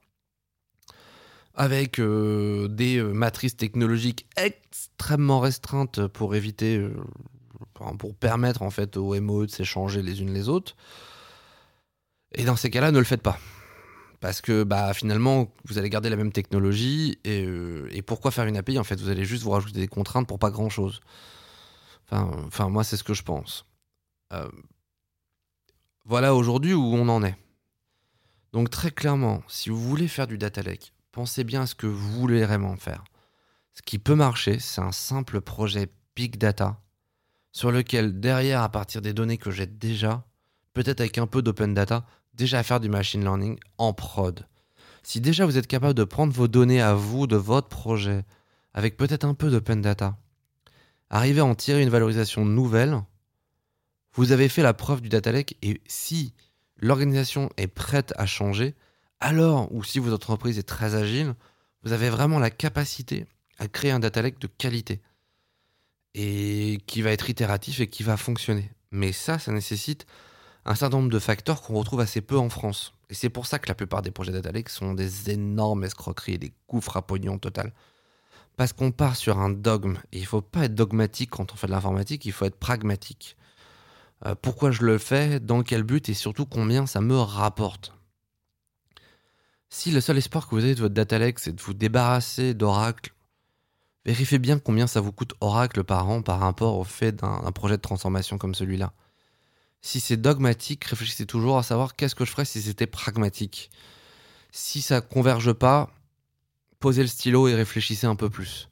avec 1.55 1.99
euh, 1.99 2.69
des 2.69 3.03
matrices 3.03 3.57
technologiques 3.57 4.27
extrêmement 4.37 5.41
restreintes 5.41 6.07
pour 6.07 6.35
éviter 6.35 6.89
pour 7.99 8.15
permettre 8.15 8.63
en 8.63 8.71
fait 8.71 8.97
aux 8.97 9.19
MOE 9.21 9.47
de 9.47 9.51
s'échanger 9.51 10.03
les 10.03 10.23
unes 10.23 10.33
les 10.33 10.49
autres. 10.49 10.77
Et 12.35 12.45
dans 12.45 12.57
ces 12.57 12.71
cas-là, 12.71 12.93
ne 12.93 12.99
le 12.99 13.05
faites 13.05 13.23
pas. 13.23 13.39
Parce 14.21 14.41
que 14.41 14.63
bah, 14.63 14.95
finalement, 14.95 15.53
vous 15.65 15.79
allez 15.79 15.91
garder 15.91 16.09
la 16.09 16.17
même 16.17 16.33
technologie. 16.33 17.19
Et, 17.25 17.45
euh, 17.45 17.89
pourquoi 18.07 18.31
faire 18.31 18.47
une 18.47 18.57
API 18.57 18.79
En 18.79 18.85
fait, 18.85 19.01
vous 19.01 19.09
allez 19.09 19.25
juste 19.25 19.43
vous 19.43 19.51
rajouter 19.51 19.81
des 19.81 19.89
contraintes 19.89 20.29
pour 20.29 20.39
pas 20.39 20.51
grand-chose. 20.51 21.01
Enfin, 22.11 22.69
moi, 22.69 22.85
c'est 22.85 22.97
ce 22.97 23.05
que 23.05 23.15
je 23.15 23.23
pense. 23.23 23.67
Euh, 24.33 24.49
voilà 26.05 26.35
aujourd'hui 26.35 26.75
où 26.75 26.83
on 26.83 27.09
en 27.09 27.23
est. 27.23 27.37
Donc 28.53 28.71
très 28.71 28.91
clairement, 28.91 29.43
si 29.49 29.71
vous 29.71 29.81
voulez 29.81 30.09
faire 30.09 30.27
du 30.27 30.39
data 30.39 30.63
lake, 30.63 30.93
pensez 31.11 31.45
bien 31.45 31.63
à 31.63 31.67
ce 31.67 31.75
que 31.75 31.87
vous 31.87 32.13
voulez 32.13 32.45
vraiment 32.45 32.77
faire. 32.77 33.05
Ce 33.75 33.83
qui 33.83 33.99
peut 33.99 34.15
marcher, 34.15 34.59
c'est 34.59 34.81
un 34.81 34.93
simple 34.93 35.41
projet 35.41 35.89
big 36.15 36.37
data 36.37 36.81
sur 37.53 37.71
lequel, 37.71 38.21
derrière, 38.21 38.63
à 38.63 38.69
partir 38.69 39.03
des 39.03 39.13
données 39.13 39.39
que 39.39 39.51
j'ai 39.51 39.67
déjà, 39.67 40.25
peut-être 40.75 41.01
avec 41.01 41.19
un 41.19 41.27
peu 41.27 41.43
d'open 41.43 41.75
data, 41.75 42.07
déjà 42.35 42.63
faire 42.63 42.81
du 42.81 42.89
machine 42.89 43.23
learning 43.23 43.59
en 43.79 43.93
prod. 43.93 44.47
Si 45.03 45.21
déjà 45.21 45.47
vous 45.47 45.59
êtes 45.59 45.67
capable 45.67 45.95
de 45.95 46.05
prendre 46.05 46.33
vos 46.33 46.49
données 46.49 46.81
à 46.81 46.95
vous, 46.95 47.27
de 47.27 47.37
votre 47.37 47.69
projet, 47.69 48.25
avec 48.75 48.97
peut-être 48.97 49.25
un 49.25 49.35
peu 49.35 49.51
d'open 49.51 49.83
data, 49.83 50.17
arriver 51.11 51.41
à 51.41 51.45
en 51.45 51.55
tirer 51.55 51.83
une 51.83 51.91
valorisation 51.91 52.45
nouvelle, 52.45 53.03
vous 54.15 54.33
avez 54.33 54.49
fait 54.49 54.63
la 54.63 54.75
preuve 54.75 55.01
du 55.01 55.09
data 55.09 55.33
lake 55.33 55.57
et 55.63 55.81
si 55.87 56.35
l'organisation 56.77 57.51
est 57.57 57.69
prête 57.69 58.13
à 58.17 58.27
changer, 58.27 58.75
alors, 59.21 59.73
ou 59.73 59.85
si 59.85 59.99
votre 60.01 60.15
entreprise 60.15 60.59
est 60.59 60.65
très 60.65 60.95
agile, 60.95 61.35
Vous 61.85 61.93
avez 61.93 62.11
vraiment 62.11 62.39
la 62.39 62.51
capacité 62.51 63.27
à 63.59 63.67
créer 63.67 63.91
un 63.91 63.99
data 63.99 64.23
lake 64.23 64.39
de 64.39 64.47
qualité 64.47 65.01
et 66.15 66.79
qui 66.87 67.03
va 67.03 67.11
être 67.11 67.29
itératif 67.29 67.81
et 67.81 67.89
qui 67.89 68.05
va 68.05 68.17
fonctionner. 68.17 68.71
Mais 68.93 69.11
ça, 69.13 69.41
ça 69.41 69.51
nécessite 69.51 70.07
un 70.65 70.77
certain 70.77 70.99
nombre 70.99 71.11
de 71.11 71.19
facteurs 71.19 71.63
qu'on 71.63 71.75
retrouve 71.75 72.01
assez 72.01 72.21
peu 72.21 72.39
en 72.39 72.51
France. 72.51 72.95
Et 73.11 73.15
c'est 73.15 73.31
pour 73.31 73.47
ça 73.47 73.59
que 73.59 73.69
la 73.69 73.75
plupart 73.75 74.03
des 74.03 74.11
projets 74.11 74.33
data 74.33 74.53
lake 74.53 74.69
sont 74.69 74.95
des 74.95 75.31
énormes 75.31 75.85
escroqueries, 75.85 76.39
des 76.39 76.53
gouffres 76.69 76.97
à 76.97 77.03
pognon 77.03 77.39
total. 77.39 77.73
Parce 78.57 78.73
qu'on 78.73 78.93
part 78.93 79.17
sur 79.17 79.39
un 79.39 79.51
dogme. 79.51 79.99
Et 80.13 80.19
il 80.19 80.27
faut 80.27 80.43
pas 80.43 80.67
être 80.67 80.75
dogmatique 80.75 81.31
quand 81.31 81.53
on 81.53 81.57
fait 81.57 81.67
de 81.67 81.73
l'informatique, 81.73 82.25
il 82.27 82.33
faut 82.33 82.45
être 82.45 82.59
pragmatique. 82.59 83.37
Euh, 84.25 84.35
pourquoi 84.41 84.71
je 84.71 84.83
le 84.83 84.99
fais, 84.99 85.41
dans 85.41 85.63
quel 85.63 85.83
but 85.83 86.09
et 86.09 86.15
surtout 86.15 86.47
combien 86.47 86.87
ça 86.87 87.01
me 87.01 87.19
rapporte. 87.19 87.93
Si 89.69 89.91
le 89.91 90.01
seul 90.01 90.19
espoir 90.19 90.47
que 90.47 90.55
vous 90.55 90.65
avez 90.65 90.75
de 90.75 90.81
votre 90.81 90.95
data 90.95 91.19
lake, 91.19 91.39
c'est 91.39 91.53
de 91.53 91.61
vous 91.61 91.75
débarrasser 91.75 92.55
d'Oracle, 92.55 93.15
vérifiez 94.05 94.39
bien 94.39 94.59
combien 94.59 94.87
ça 94.87 95.01
vous 95.01 95.13
coûte 95.13 95.35
Oracle 95.41 95.83
par 95.83 96.09
an 96.09 96.23
par 96.23 96.41
rapport 96.41 96.79
au 96.79 96.85
fait 96.85 97.13
d'un 97.13 97.51
projet 97.53 97.77
de 97.77 97.83
transformation 97.83 98.39
comme 98.39 98.55
celui-là. 98.55 98.93
Si 99.81 99.99
c'est 99.99 100.17
dogmatique, 100.17 100.85
réfléchissez 100.85 101.27
toujours 101.27 101.59
à 101.59 101.63
savoir 101.63 101.97
qu'est-ce 101.97 102.15
que 102.15 102.25
je 102.25 102.31
ferais 102.31 102.45
si 102.45 102.63
c'était 102.63 102.87
pragmatique. 102.87 103.71
Si 104.53 104.83
ça 104.83 105.01
converge 105.01 105.53
pas, 105.53 105.91
posez 106.79 107.03
le 107.03 107.09
stylo 107.09 107.49
et 107.49 107.55
réfléchissez 107.55 108.07
un 108.07 108.15
peu 108.15 108.31
plus. 108.31 108.69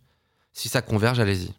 Si 0.52 0.68
ça 0.68 0.82
converge, 0.82 1.18
allez-y. 1.18 1.54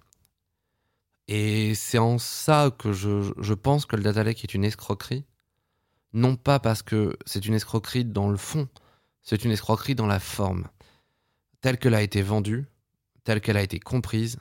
Et 1.34 1.76
c'est 1.76 1.98
en 1.98 2.18
ça 2.18 2.76
que 2.78 2.92
je, 2.92 3.54
pense 3.54 3.86
que 3.86 3.96
le 3.96 4.04
data 4.04 4.22
lake 4.22 4.44
est 4.44 4.54
une 4.54 4.66
escroquerie. 4.66 5.24
Non 6.12 6.36
pas 6.36 6.60
parce 6.60 6.84
que 6.84 7.18
c'est 7.26 7.46
une 7.46 7.54
escroquerie 7.54 8.04
dans 8.04 8.30
le 8.30 8.36
fond, 8.36 8.68
c'est 9.22 9.46
une 9.46 9.52
escroquerie 9.52 9.96
dans 9.96 10.08
la 10.08 10.20
forme, 10.20 10.68
telle 11.62 11.78
qu'elle 11.78 11.94
a 11.94 12.02
été 12.02 12.22
vendue, 12.22 12.66
telle 13.24 13.40
qu'elle 13.40 13.56
a 13.56 13.64
été 13.64 13.80
comprise 13.80 14.40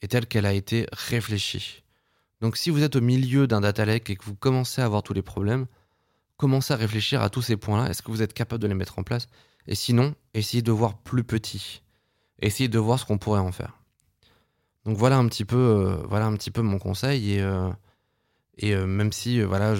et 0.00 0.06
telle 0.06 0.28
qu'elle 0.28 0.46
a 0.46 0.52
été 0.52 0.86
réfléchie. 0.92 1.82
Donc 2.40 2.56
si 2.56 2.70
vous 2.70 2.84
êtes 2.84 2.94
au 2.94 3.00
milieu 3.00 3.48
d'un 3.48 3.60
data 3.60 3.84
lake 3.84 4.08
et 4.08 4.14
que 4.14 4.26
vous 4.26 4.36
commencez 4.36 4.80
à 4.80 4.84
avoir 4.84 5.02
tous 5.02 5.12
les 5.12 5.22
problèmes, 5.22 5.66
commencez 6.36 6.72
à 6.72 6.76
réfléchir 6.76 7.20
à 7.20 7.30
tous 7.30 7.42
ces 7.42 7.56
points-là. 7.56 7.90
Est-ce 7.90 8.02
que 8.02 8.12
vous 8.12 8.22
êtes 8.22 8.32
capable 8.32 8.62
de 8.62 8.68
les 8.68 8.74
mettre 8.74 9.00
en 9.00 9.02
place? 9.02 9.26
Et 9.66 9.74
sinon, 9.74 10.14
essayez 10.34 10.62
de 10.62 10.70
voir 10.70 10.98
plus 10.98 11.24
petit. 11.24 11.82
Essayez 12.38 12.68
de 12.68 12.78
voir 12.78 13.00
ce 13.00 13.06
qu'on 13.06 13.18
pourrait 13.18 13.40
en 13.40 13.50
faire. 13.50 13.82
Donc 14.86 14.96
voilà 14.96 15.18
un 15.18 15.26
petit 15.26 15.44
peu, 15.44 15.56
euh, 15.56 15.96
voilà 16.08 16.26
un 16.26 16.34
petit 16.34 16.52
peu 16.52 16.62
mon 16.62 16.78
conseil. 16.78 17.32
Et, 17.34 17.42
euh, 17.42 17.68
euh, 18.62 18.86
même 18.86 19.12
si 19.12 19.42
voilà, 19.42 19.74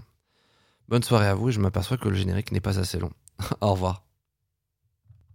Bonne 0.88 1.04
soirée 1.04 1.28
à 1.28 1.36
vous 1.36 1.52
je 1.52 1.60
m'aperçois 1.60 1.98
que 1.98 2.10
le 2.10 2.16
générique 2.16 2.52
n'est 2.52 2.60
pas 2.60 2.80
assez 2.80 2.98
long. 3.00 3.12
Au 3.62 3.74
revoir. 3.74 4.09